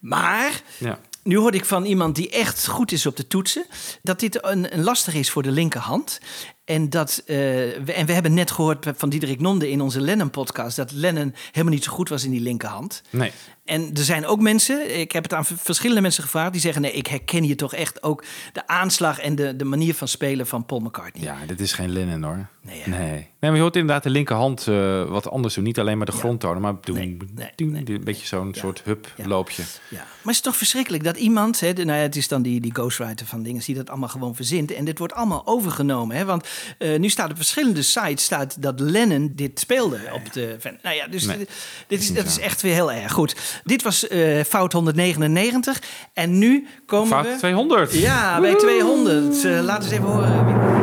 [0.00, 0.98] Maar Ja.
[1.22, 3.66] nu hoorde ik van iemand die echt goed is op de toetsen...
[4.02, 6.20] dat dit een, een lastig is voor de linkerhand.
[6.64, 10.76] En, dat, we, en we hebben net gehoord van Diederik Nonde in onze Lennon-podcast...
[10.76, 13.02] dat Lennon helemaal niet zo goed was in die linkerhand.
[13.10, 13.32] Nee.
[13.64, 16.52] En er zijn ook mensen, ik heb het aan verschillende mensen gevraagd...
[16.52, 19.18] die zeggen, nee, ik herken hier toch echt ook de aanslag...
[19.18, 21.24] en de, de manier van spelen van Paul McCartney.
[21.24, 22.48] Ja, dit is geen Lennon hoor.
[22.64, 22.98] Nee, nee.
[22.98, 23.28] nee.
[23.40, 25.64] maar je hoort inderdaad de linkerhand eh, wat anders doen.
[25.64, 27.82] Niet alleen maar de grondtonen, maar doen, Nee, nee, doen, nee.
[27.86, 29.62] een beetje zo'n soort huploopje.
[29.88, 29.96] Ja.
[29.96, 32.60] Maar het is toch verschrikkelijk dat iemand, hè, de, nou ja, het is dan die,
[32.60, 34.72] die ghostwriter van dingen, die dat allemaal gewoon verzint.
[34.72, 36.16] En dit wordt allemaal overgenomen.
[36.16, 36.24] Hè?
[36.24, 36.48] Want
[36.78, 40.56] eh, nu staat op verschillende sites staat dat Lennon dit speelde op de.
[40.82, 41.50] Nou ja, dus dit,
[41.86, 43.51] dit is, dat is echt weer heel erg goed.
[43.64, 45.82] Dit was eh, fout 199.
[46.12, 47.36] En nu komen Fout we.
[47.38, 47.92] 200.
[47.92, 49.44] Ja, bij 200.
[49.44, 50.81] Uh, laten we eens even horen.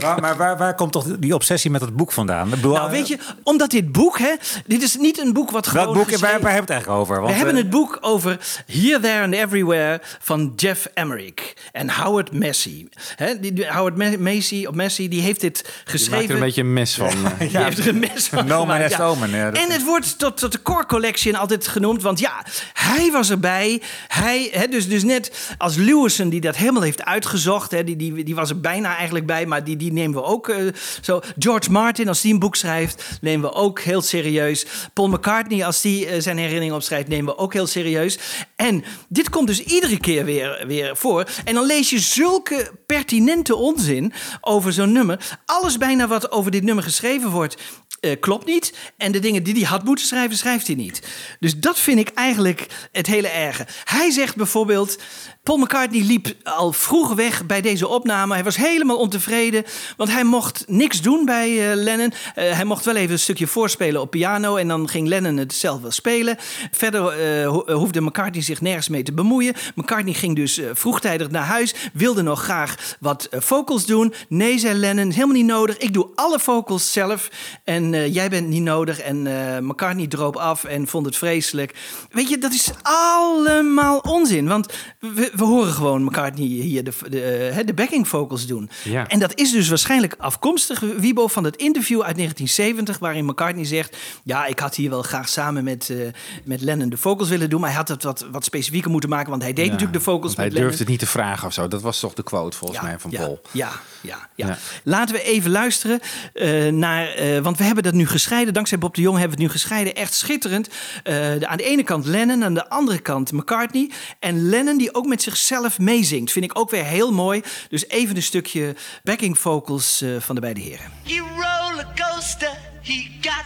[0.00, 2.50] Maar, maar waar, waar komt toch die obsessie met het boek vandaan?
[2.50, 4.32] Bedoel, Nou, weet je, omdat dit boek, hè,
[4.66, 5.84] dit is niet een boek wat gewoon.
[5.84, 7.16] welk boek, waar, geschreven- waar hebben we het eigenlijk over?
[7.20, 11.90] Want, we hebben eh, het boek over Here, There and Everywhere van Jeff Emmerich en
[11.90, 12.86] Howard Massey.
[13.16, 16.16] Hè, die, die- Howard Massey, of Massey, die heeft dit geschreven.
[16.18, 17.08] maakt er een beetje een mes van.
[17.38, 17.38] eh.
[17.38, 18.98] Die heeft er een mes van No man ja.
[19.04, 22.02] omen, ja, dat- En het wordt tot, tot de Core Collection altijd genoemd.
[22.02, 23.82] Want ja, hij was erbij.
[24.08, 27.70] Hij, hè, dus, dus net als Lewison die dat helemaal heeft uitgezocht.
[27.70, 30.26] Hè, die, die, die was er bijna bijna eigenlijk bij, maar die, die nemen we
[30.26, 30.66] ook eh,
[31.02, 31.20] zo.
[31.38, 34.66] George Martin, als die een boek schrijft, nemen we ook heel serieus.
[34.92, 38.18] Paul McCartney, als die eh, zijn herinnering opschrijft, nemen we ook heel serieus.
[38.56, 41.28] En dit komt dus iedere keer weer, weer voor.
[41.44, 45.36] En dan lees je zulke pertinente onzin over zo'n nummer.
[45.44, 47.56] Alles bijna wat over dit nummer geschreven wordt,
[48.00, 48.74] eh, klopt niet.
[48.96, 51.02] En de dingen die hij had moeten schrijven, schrijft hij niet.
[51.40, 53.66] Dus dat vind ik eigenlijk het hele erge.
[53.84, 54.98] Hij zegt bijvoorbeeld...
[55.46, 58.34] Paul McCartney liep al vroeg weg bij deze opname.
[58.34, 59.64] Hij was helemaal ontevreden,
[59.96, 62.12] want hij mocht niks doen bij eh, Lennon.
[62.34, 64.56] Eh, hij mocht wel even een stukje voorspelen op piano...
[64.56, 66.36] en dan ging Lennon het zelf wel spelen.
[66.70, 69.54] Verder eh, ho- hoefde McCartney zich nergens mee te bemoeien.
[69.74, 71.74] McCartney ging dus vroegtijdig naar huis...
[71.92, 74.14] wilde nog graag wat vocals doen.
[74.28, 75.76] Nee, zei Lennon, helemaal niet nodig.
[75.78, 77.30] Ik doe alle vocals zelf
[77.64, 79.00] en jij bent niet nodig.
[79.00, 79.22] En
[79.66, 81.74] McCartney droop af en vond het vreselijk.
[82.10, 84.48] Weet je, dat is allemaal onzin.
[84.48, 88.70] Want we, we horen gewoon McCartney hier de, de, eh, de backing vocals doen.
[88.84, 89.06] Ja.
[89.06, 92.98] En dat is dus waarschijnlijk afkomstig, Wiebo, van het interview uit 1970...
[92.98, 93.96] waarin McCartney zegt...
[94.24, 95.96] ja, ik had hier wel graag samen met, eh,
[96.44, 97.60] met Lennon de vocals willen doen...
[97.60, 99.30] maar hij had het wat, wat specifieker moeten maken...
[99.30, 100.68] want hij deed Ja, natuurlijk de vocals want hij met Lennon.
[100.68, 101.68] durfde het niet te vragen of zo.
[101.68, 103.40] Dat was toch de quote volgens mij van Paul.
[103.52, 103.70] Ja,
[104.00, 104.58] ja, ja.
[104.84, 106.00] Laten we even luisteren
[106.32, 107.08] eh, naar...
[107.42, 108.54] want we hebben dat nu gescheiden.
[108.54, 109.94] Dankzij Bob de Jong hebben we het nu gescheiden.
[109.94, 110.68] Echt schitterend.
[111.02, 113.90] De, aan de ene kant Lennon, aan de andere kant McCartney.
[114.18, 116.32] En Lennon die ook met zichzelf meezingt.
[116.32, 117.42] Vind ik ook weer heel mooi.
[117.68, 120.92] Dus even een stukje backing vocals eh, van de beide heren.
[121.04, 123.44] He roller coaster, he got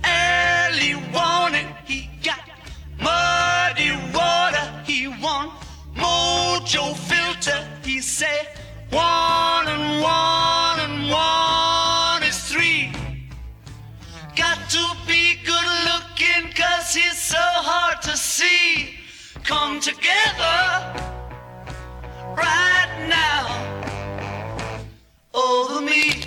[0.00, 2.42] early warning, he got
[2.96, 5.50] muddy water, he won
[5.94, 8.46] mojo filter, he said
[8.90, 12.90] one and one and one is three.
[14.34, 18.98] Got to be good looking cause he's so hard to see.
[19.44, 21.12] Come together
[22.34, 23.50] right now
[25.30, 26.20] over me.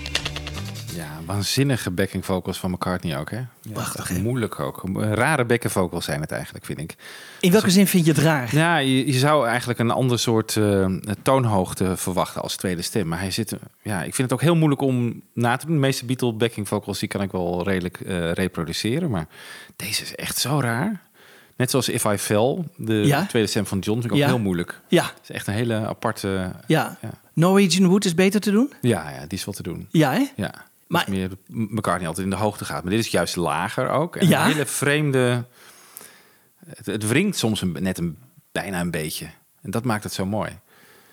[0.95, 3.41] Ja, waanzinnige backing vocals van McCartney ook, hè?
[3.73, 4.83] Prachtig, Moeilijk ook.
[4.95, 6.95] Rare backing vocals zijn het eigenlijk, vind ik.
[7.39, 8.55] In welke zin vind je het raar?
[8.55, 10.85] Ja, je, je zou eigenlijk een ander soort eh,
[11.21, 13.07] toonhoogte verwachten als tweede stem.
[13.07, 13.55] Maar hij zit...
[13.81, 15.75] Ja, ik vind het ook heel moeilijk om na te doen.
[15.75, 19.09] De meeste Beatle backing vocals, die kan ik wel redelijk eh, reproduceren.
[19.09, 19.27] Maar
[19.75, 21.01] deze is echt zo raar.
[21.55, 23.25] Net zoals If I Fell, de Ja?
[23.25, 24.81] tweede stem van John, vind ik ook heel moeilijk.
[24.87, 25.03] Ja.
[25.03, 26.51] Het is echt een hele aparte...
[26.67, 26.97] Ja.
[27.33, 28.73] Norwegian Wood is beter te doen?
[28.81, 29.87] ja, ja die is wel te doen.
[29.91, 30.25] Ja, hè?
[30.35, 30.53] Ja.
[30.87, 31.29] Maar meer
[31.75, 32.83] elkaar niet altijd in de hoogte gaat.
[32.83, 34.15] Maar dit is juist lager ook.
[34.15, 34.45] En Ja?
[34.45, 35.45] een hele vreemde.
[36.75, 38.17] Het, het wringt soms een, net een,
[38.51, 39.25] bijna een beetje.
[39.61, 40.59] En dat maakt het zo mooi.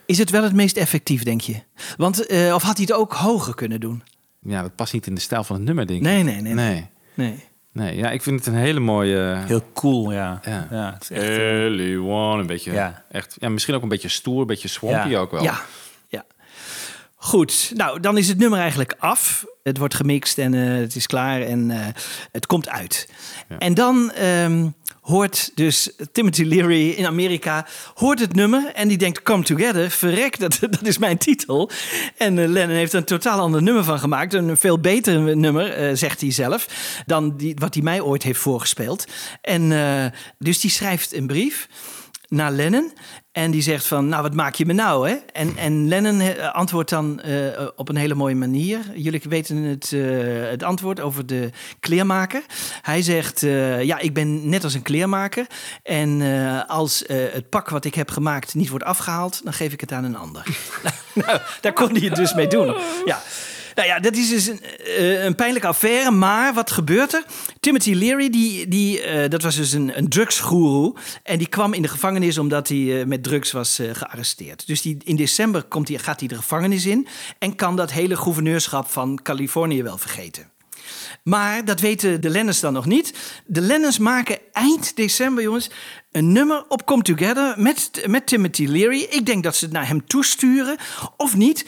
[0.06, 1.56] Is het wel het meest effectief, denk je?
[1.96, 4.02] Want, eh, of had hij het ook hoger kunnen doen?
[4.42, 6.06] Ja, dat past niet in de stijl van het nummer, denk ik.
[6.06, 6.54] Nee, nee, nee.
[6.54, 6.88] Nee.
[7.14, 7.44] Nee.
[7.72, 9.36] Nee, ja, ik vind het een hele mooie...
[9.46, 10.40] Heel cool, ja.
[10.44, 12.72] Ja, Ja, het is echt, eh, Early one, een beetje...
[12.72, 13.02] Ja.
[13.10, 15.18] Echt, ja, misschien ook een beetje stoer, een beetje swampy Ja.
[15.18, 15.42] ook wel.
[15.42, 15.60] Ja,
[16.08, 16.24] ja.
[17.16, 19.44] Goed, nou dan is het nummer eigenlijk af.
[19.62, 21.86] Het wordt gemixt en eh, het is klaar en eh,
[22.32, 23.08] het komt uit.
[23.58, 24.66] En dan ehm,
[25.02, 30.38] hoort dus Timothy Leary in Amerika hoort het nummer en die denkt Come Together, verrek,
[30.38, 31.70] dat, dat is mijn titel.
[32.16, 34.34] En eh, Lennon heeft er een totaal ander nummer van gemaakt.
[34.34, 36.66] Een veel beter nummer, eh, zegt hij zelf,
[37.06, 39.06] dan die, wat hij mij ooit heeft voorgespeeld.
[39.40, 40.04] En eh,
[40.38, 41.68] dus die schrijft een brief
[42.28, 42.92] naar Lennon.
[43.32, 45.14] En die zegt van, nou, wat maak je me nou, hè?
[45.32, 48.80] En, en Lennon eh, antwoordt dan eh, op een hele mooie manier.
[48.94, 50.00] Jullie weten het, eh,
[50.50, 52.42] het antwoord over de kleermaker.
[52.82, 53.40] Hij zegt,
[53.80, 55.46] ja, ik ben net als een kleermaker.
[55.82, 56.22] En
[56.66, 59.40] als het pak wat ik heb gemaakt niet wordt afgehaald...
[59.44, 60.46] dan geef ik het aan een ander.
[61.26, 62.76] nou, daar kon hij het dus mee doen.
[63.04, 63.22] Ja.
[63.74, 66.10] Nou ja, dat is dus een, eh, een pijnlijke affaire.
[66.10, 67.24] Maar wat gebeurt er?
[67.60, 70.94] Timothy Leary, die, die, eh, dat was dus een, een drugsgoeroe.
[71.22, 74.66] En die kwam in de gevangenis omdat hij eh, met drugs was gearresteerd.
[74.66, 77.06] Dus die, in december komt hij, gaat hij de gevangenis in.
[77.38, 80.50] En kan dat hele gouverneurschap van Californië wel vergeten.
[81.22, 83.12] Maar dat weten de Lennons dan nog niet.
[83.46, 85.70] De Lennons maken eind december, jongens,
[86.12, 89.06] een nummer op Come Together met, met Timothy Leary.
[89.10, 90.76] Ik denk dat ze het naar hem toesturen,
[91.16, 91.64] of niet.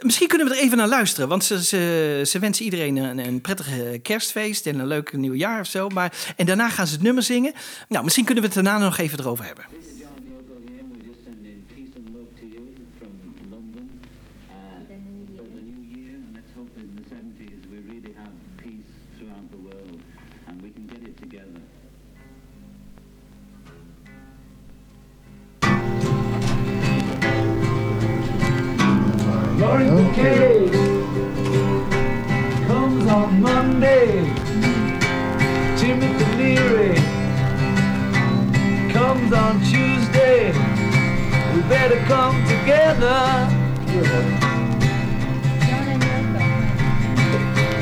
[0.00, 3.40] Misschien kunnen we er even naar luisteren, want ze, ze, ze wensen iedereen een, een
[3.40, 5.88] prettige kerstfeest en een leuk nieuwjaar of zo.
[5.88, 7.52] Maar, en daarna gaan ze het nummer zingen.
[7.88, 9.64] Nou, misschien kunnen we het daarna nog even erover hebben.
[29.68, 30.72] You're the cage.
[32.66, 34.24] Comes on Monday.
[35.76, 36.96] Jimmy Deliri
[38.90, 40.52] comes on Tuesday.
[41.54, 43.18] We better come together.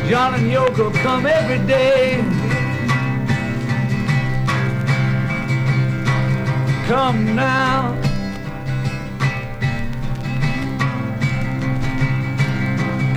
[0.08, 2.20] John and Yoko come every day.
[6.88, 8.05] Come now.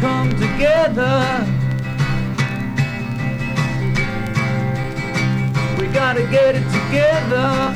[0.02, 1.46] Come together.
[5.78, 7.76] We gotta get it together.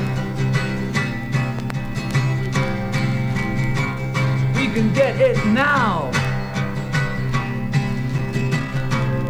[4.56, 6.12] We can get it now.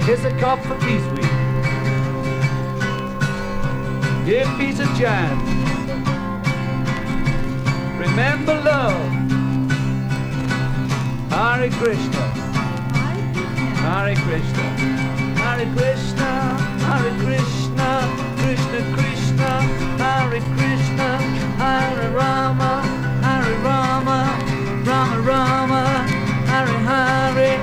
[0.04, 1.34] Here's a cup for peace week.
[4.26, 5.50] Give peace a chance.
[8.00, 9.14] Remember love.
[11.32, 12.32] Hare Krishna.
[13.84, 14.65] Hare Krishna.
[15.41, 16.29] Hare Krishna.
[16.88, 17.89] Hare Krishna.
[18.39, 19.49] Krishna Krishna.
[20.03, 21.07] Hare Krishna.
[21.61, 22.81] Hare Rama.
[23.21, 24.19] Hare Rama.
[24.86, 25.84] Rama Rama.
[26.51, 27.57] Hare Hare.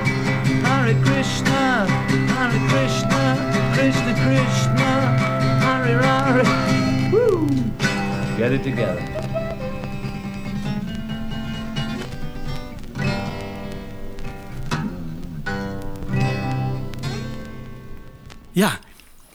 [0.67, 1.87] Hare Krishna.
[2.33, 3.21] Hare Krishna.
[3.73, 4.89] Krishna Krishna.
[5.65, 7.11] Hare Hare.
[7.11, 7.47] Woo!
[8.37, 9.20] Get it together.
[18.51, 18.79] Ja.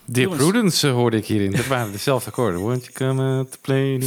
[0.04, 0.42] Dear Jongens.
[0.42, 1.50] Prudence eh, hoorde ik hierin.
[1.50, 2.60] Dat waren dezelfde akkoorden.
[2.60, 3.98] Won't you come out to play?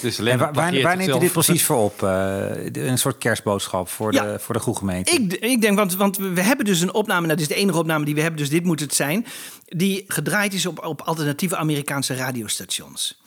[0.00, 2.02] Dus waar, waar, plagieert waar neemt u dit precies voor op?
[2.02, 4.22] Eh, een soort kerstboodschap voor, Ja.
[4.22, 5.12] de, voor de goede gemeente.
[5.12, 7.78] Ik, ik denk, want, want we hebben dus een opname, nou, dit is de enige
[7.78, 9.26] opname die we hebben, dus dit moet het zijn,
[9.64, 13.20] die gedraaid is op, op alternatieve Amerikaanse radiostations.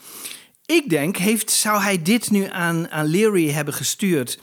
[0.66, 4.38] Ik denk, heeft, zou hij dit nu aan, aan Leary hebben gestuurd?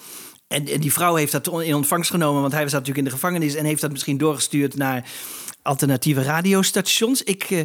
[0.50, 3.10] En, en die vrouw heeft dat in ontvangst genomen, want hij zat natuurlijk in de
[3.10, 5.10] gevangenis en heeft dat misschien doorgestuurd naar
[5.62, 7.24] alternatieve radiostations.
[7.24, 7.60] Ik, eh,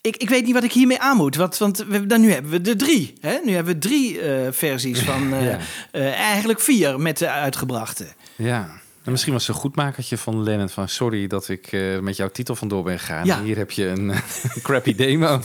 [0.00, 1.36] ik, ik weet niet wat ik hiermee aan moet.
[1.36, 3.14] Wat, want we, dan nu hebben we er drie.
[3.20, 3.38] Hè?
[3.44, 5.28] Nu hebben we drie eh, versies van.
[5.44, 5.58] Ja.
[5.90, 8.06] eh, eigenlijk vier met de uitgebrachte.
[8.36, 8.80] Ja.
[9.08, 10.88] En misschien was het een goedmakertje van Lennon van...
[10.88, 13.24] sorry dat ik eh, met jouw titel vandoor ben gegaan.
[13.24, 13.42] Ja.
[13.42, 14.12] Hier heb je een
[14.62, 15.40] crappy demo.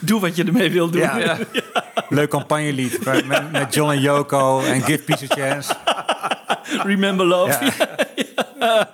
[0.00, 1.00] Doe wat je ermee wil doen.
[1.00, 1.38] Ja.
[2.08, 5.74] Leuk campagnelied met, met- met John en Yoko en Give Peace a Chance.
[6.82, 7.58] Remember love.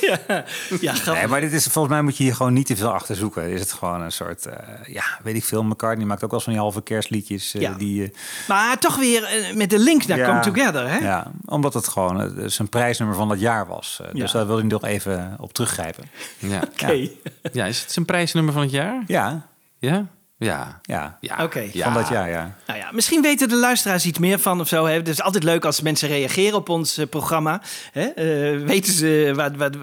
[0.00, 0.44] Ja.
[0.80, 0.94] ja.
[1.12, 3.50] Nee, maar dit is, volgens mij moet je hier gewoon niet te veel achter zoeken.
[3.50, 5.64] Is het gewoon een soort, eh, ja, weet ik veel.
[5.64, 7.54] McCartney maakt ook wel eens van die halve kerstliedjes.
[7.54, 7.72] eh, Ja.
[7.72, 8.10] die, eh,
[8.48, 10.90] Maar toch weer met de link naar ja, Come Together.
[10.90, 10.98] Hè?
[10.98, 14.00] Ja, omdat het gewoon zijn prijsnummer van dat jaar was.
[14.12, 16.04] Dus daar wil ik nog even op teruggrijpen.
[16.38, 16.60] Ja.
[16.72, 17.08] Oké.
[17.52, 19.02] ja, is het zijn prijsnummer van het jaar?
[19.06, 19.46] Ja,
[19.78, 20.06] Ja?
[20.38, 20.80] Ja.
[20.82, 21.18] ja.
[21.20, 21.42] Ja.
[21.44, 21.68] Oké.
[21.72, 21.84] Ja.
[21.84, 22.56] Van dat jaar, ja.
[22.66, 24.86] Nou ja, misschien weten de luisteraars iets meer van of zo.
[24.86, 24.92] Hè?
[24.92, 27.62] Het is altijd leuk als mensen reageren op ons eh, programma.
[27.92, 28.06] Hè?
[28.06, 29.76] Eh, weten ze wat, wat,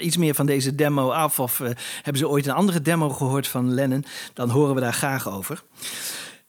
[0.00, 1.40] iets meer van deze demo af?
[1.40, 4.04] Of eh, hebben ze ooit een andere demo gehoord van Lennon?
[4.34, 5.62] Dan horen we daar graag over.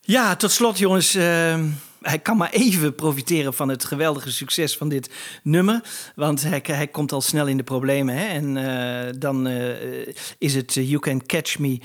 [0.02, 1.16] Ja, tot slot jongens.
[1.16, 1.60] eh,
[2.04, 5.10] hij kan maar even profiteren van het geweldige succes van dit
[5.44, 5.82] nummer.
[6.16, 8.16] Want hij, hij komt al snel in de problemen.
[8.16, 8.26] Hè?
[8.26, 10.08] En eh, dan eh,
[10.38, 11.80] is het eh, You Can Catch Me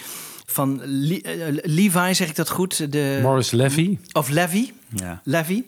[0.51, 2.93] van Le- eh, Levi, zeg ik dat goed?
[2.93, 3.99] De, Morris Levy.
[4.13, 4.71] of Levy.
[4.95, 5.21] ja.
[5.25, 5.63] Levy.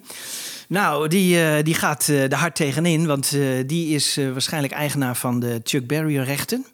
[0.69, 4.73] Nou, die, eh, die gaat eh er hard tegenin, want eh, die is eh, waarschijnlijk
[4.73, 6.67] eigenaar van de Chuck Berry-rechten.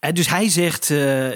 [0.00, 1.28] En dus hij zegt, eh,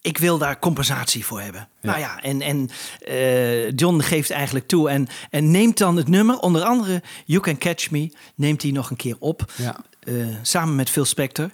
[0.00, 1.68] ik wil daar compensatie voor hebben.
[1.82, 6.38] Nou ja, en, en eh, John geeft eigenlijk toe en, en neemt dan het nummer,
[6.38, 9.52] onder andere You Can Catch Me, neemt hij nog een keer op.
[9.56, 9.76] Ja.
[10.00, 11.50] eh, samen met Phil Spector.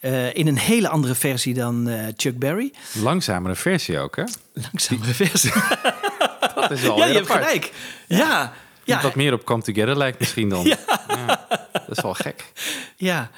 [0.00, 2.72] Eh, in een hele andere versie dan eh, Chuck Berry.
[2.92, 4.24] Langzamere versie ook, hè?
[4.52, 5.52] Langzamere versie.
[6.54, 7.44] Dat is wel ja, heel je hebt apart.
[7.44, 7.72] gelijk.
[8.06, 8.52] Ja,
[8.84, 10.64] ja, wat meer op Come Together lijkt misschien dan.
[11.08, 11.46] Ja.
[11.72, 12.52] Dat is wel gek.
[12.96, 13.30] Ja,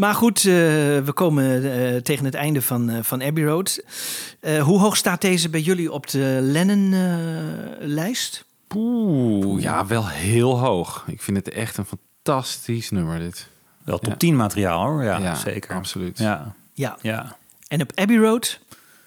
[0.00, 3.82] maar goed, eh, we komen tegen het einde van, eh, van Abbey Road.
[4.60, 8.44] Hoe hoog staat deze bij jullie op de Lennon-lijst?
[8.74, 11.04] Oeh, ja, wel heel hoog.
[11.06, 13.48] Ik vind het echt een fantastisch nummer, dit.
[13.84, 14.16] Wel top Ja.
[14.16, 15.02] 10 materiaal hoor.
[15.04, 15.74] Ja, Ja, zeker.
[15.74, 16.18] absoluut.
[16.18, 16.96] Ja, ja.
[17.02, 17.36] ja.
[17.68, 18.58] En op Abbey Road?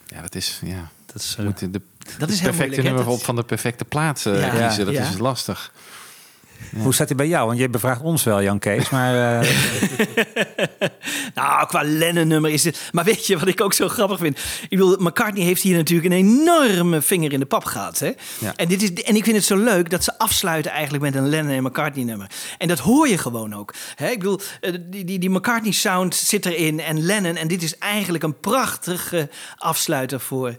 [0.08, 0.60] Ja, dat is...
[0.66, 0.90] Ja.
[1.06, 1.82] Dat is, We moeten de,
[2.18, 2.84] Dat is perfecte moeilijk, hè?
[2.94, 4.50] nummer op van de perfecte plaats eh, Ja.
[4.68, 4.86] kiezen.
[4.86, 5.02] Dat Ja.
[5.10, 5.72] is lastig.
[6.76, 7.48] Hoe staat hij bij jou?
[7.48, 8.90] Want je bevraagt ons wel, Jan Kees.
[8.90, 9.50] Maar eh,
[11.36, 12.90] Nou, qua Lennon-nummer is het...
[12.92, 14.38] Maar weet je wat ik ook zo grappig vind?
[14.62, 18.00] Ik bedoel, McCartney heeft hier natuurlijk een enorme vinger in de pap gehad.
[18.00, 18.12] Hè?
[18.40, 18.54] Ja.
[18.56, 21.30] En, dit is, en ik vind het zo leuk dat ze afsluiten eigenlijk met een
[21.30, 22.28] Lennon en McCartney-nummer.
[22.58, 23.74] En dat hoor je gewoon ook.
[23.96, 24.10] Hè?
[24.10, 27.36] Ik bedoel, eh, die, die, die McCartney-sound zit erin en Lennon.
[27.36, 30.56] En dit is eigenlijk een prachtige afsluiter voor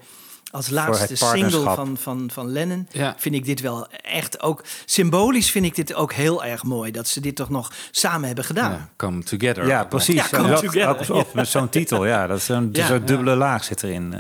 [0.55, 3.15] als laatste single van, van, van Lennon Ja.
[3.19, 7.09] vind ik dit wel echt ook symbolisch vind ik dit ook heel erg mooi dat
[7.09, 8.71] ze dit toch nog samen hebben gedaan.
[8.71, 9.67] Ja, come together.
[9.67, 10.15] Ja, precies.
[10.15, 11.13] Ja, come Dat- together.
[11.13, 12.27] ook- ook met zo'n titel, ja.
[12.27, 12.87] Dat is een, Ja.
[12.87, 14.15] zo'n dubbele laag zit erin.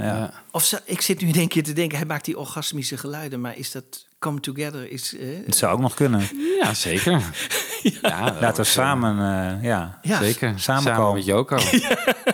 [0.50, 3.40] Of ze, ik zit nu in één keer te denken, hij maakt die orgasmische geluiden,
[3.40, 3.84] maar is dat
[4.18, 4.90] come together?
[4.90, 6.28] Is, eh, Het zou ook nog kunnen.
[6.60, 7.22] Ja, zeker.
[8.02, 10.18] ja, Laten we samen, eh, ja, Ja.
[10.18, 10.52] Zeker.
[10.56, 10.94] Samenkomen.
[10.96, 11.56] Samen met Joko.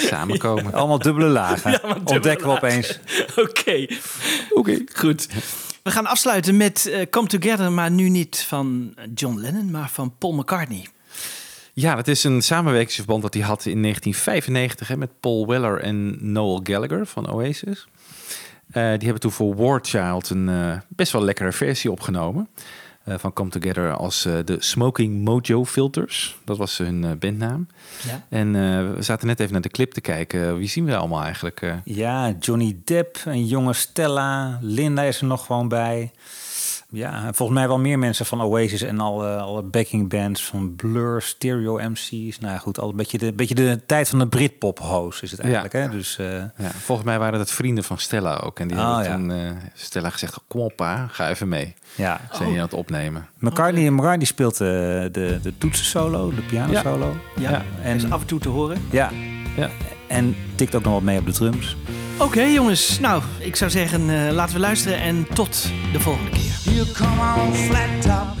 [0.00, 0.72] Samenkomen.
[0.80, 1.80] allemaal dubbele lagen.
[2.04, 2.98] Ontdekken we opeens.
[3.48, 3.86] Oké,
[4.50, 5.28] oké, goed.
[5.82, 10.14] We gaan afsluiten met eh, Come Together, maar nu niet van John Lennon, maar van
[10.18, 10.86] Paul McCartney.
[11.72, 16.32] Ja, dat is een samenwerkingsverband dat hij had in 1995 hè, met Paul Weller en
[16.32, 17.86] Noel Gallagher van Oasis.
[18.70, 22.48] Eh, die hebben toen voor War Child een eh, best wel lekkere versie opgenomen.
[23.10, 26.36] Eh, van Come Together als eh, de Smoking Mojo Filters.
[26.44, 27.66] Dat was hun eh, bandnaam.
[28.06, 28.26] Ja.
[28.28, 28.52] En
[28.94, 30.56] we zaten net even naar de clip te kijken.
[30.56, 31.74] Wie zien we allemaal eigenlijk?
[31.84, 34.58] Ja, Johnny Depp, een jonge Stella.
[34.60, 36.12] Linda is er nog gewoon bij.
[36.92, 41.22] Ja, volgens mij wel meer mensen van Oasis en alle, alle backing bands van Blur,
[41.22, 42.38] Stereo MC's.
[42.38, 45.40] Nou ja, goed, al een beetje de, beetje de tijd van de Britpop-host is het
[45.40, 45.72] eigenlijk.
[45.72, 45.88] Hè?
[45.88, 46.26] Dus, eh,
[46.56, 48.58] Ja, volgens mij waren dat vrienden van Stella ook.
[48.58, 49.16] En die Oh, hadden ja.
[49.16, 51.74] toen eh, Stella gezegd, kom op pa, ga even mee.
[51.94, 52.20] ja.
[52.32, 53.26] Zijn die aan het opnemen.
[53.38, 57.16] McCartney, McCartney speelt eh, de, de toetsen-solo, de piano-solo.
[57.36, 58.82] Ja, Ja, en is af en toe te horen.
[58.90, 59.10] ja,
[59.56, 59.70] Ja.
[60.08, 61.76] en tikt ook nog wat mee op de drums.
[62.20, 66.74] Oké jongens, nou, ik zou zeggen, eh, laten we luisteren en tot de volgende keer.
[66.74, 68.40] You come flat top,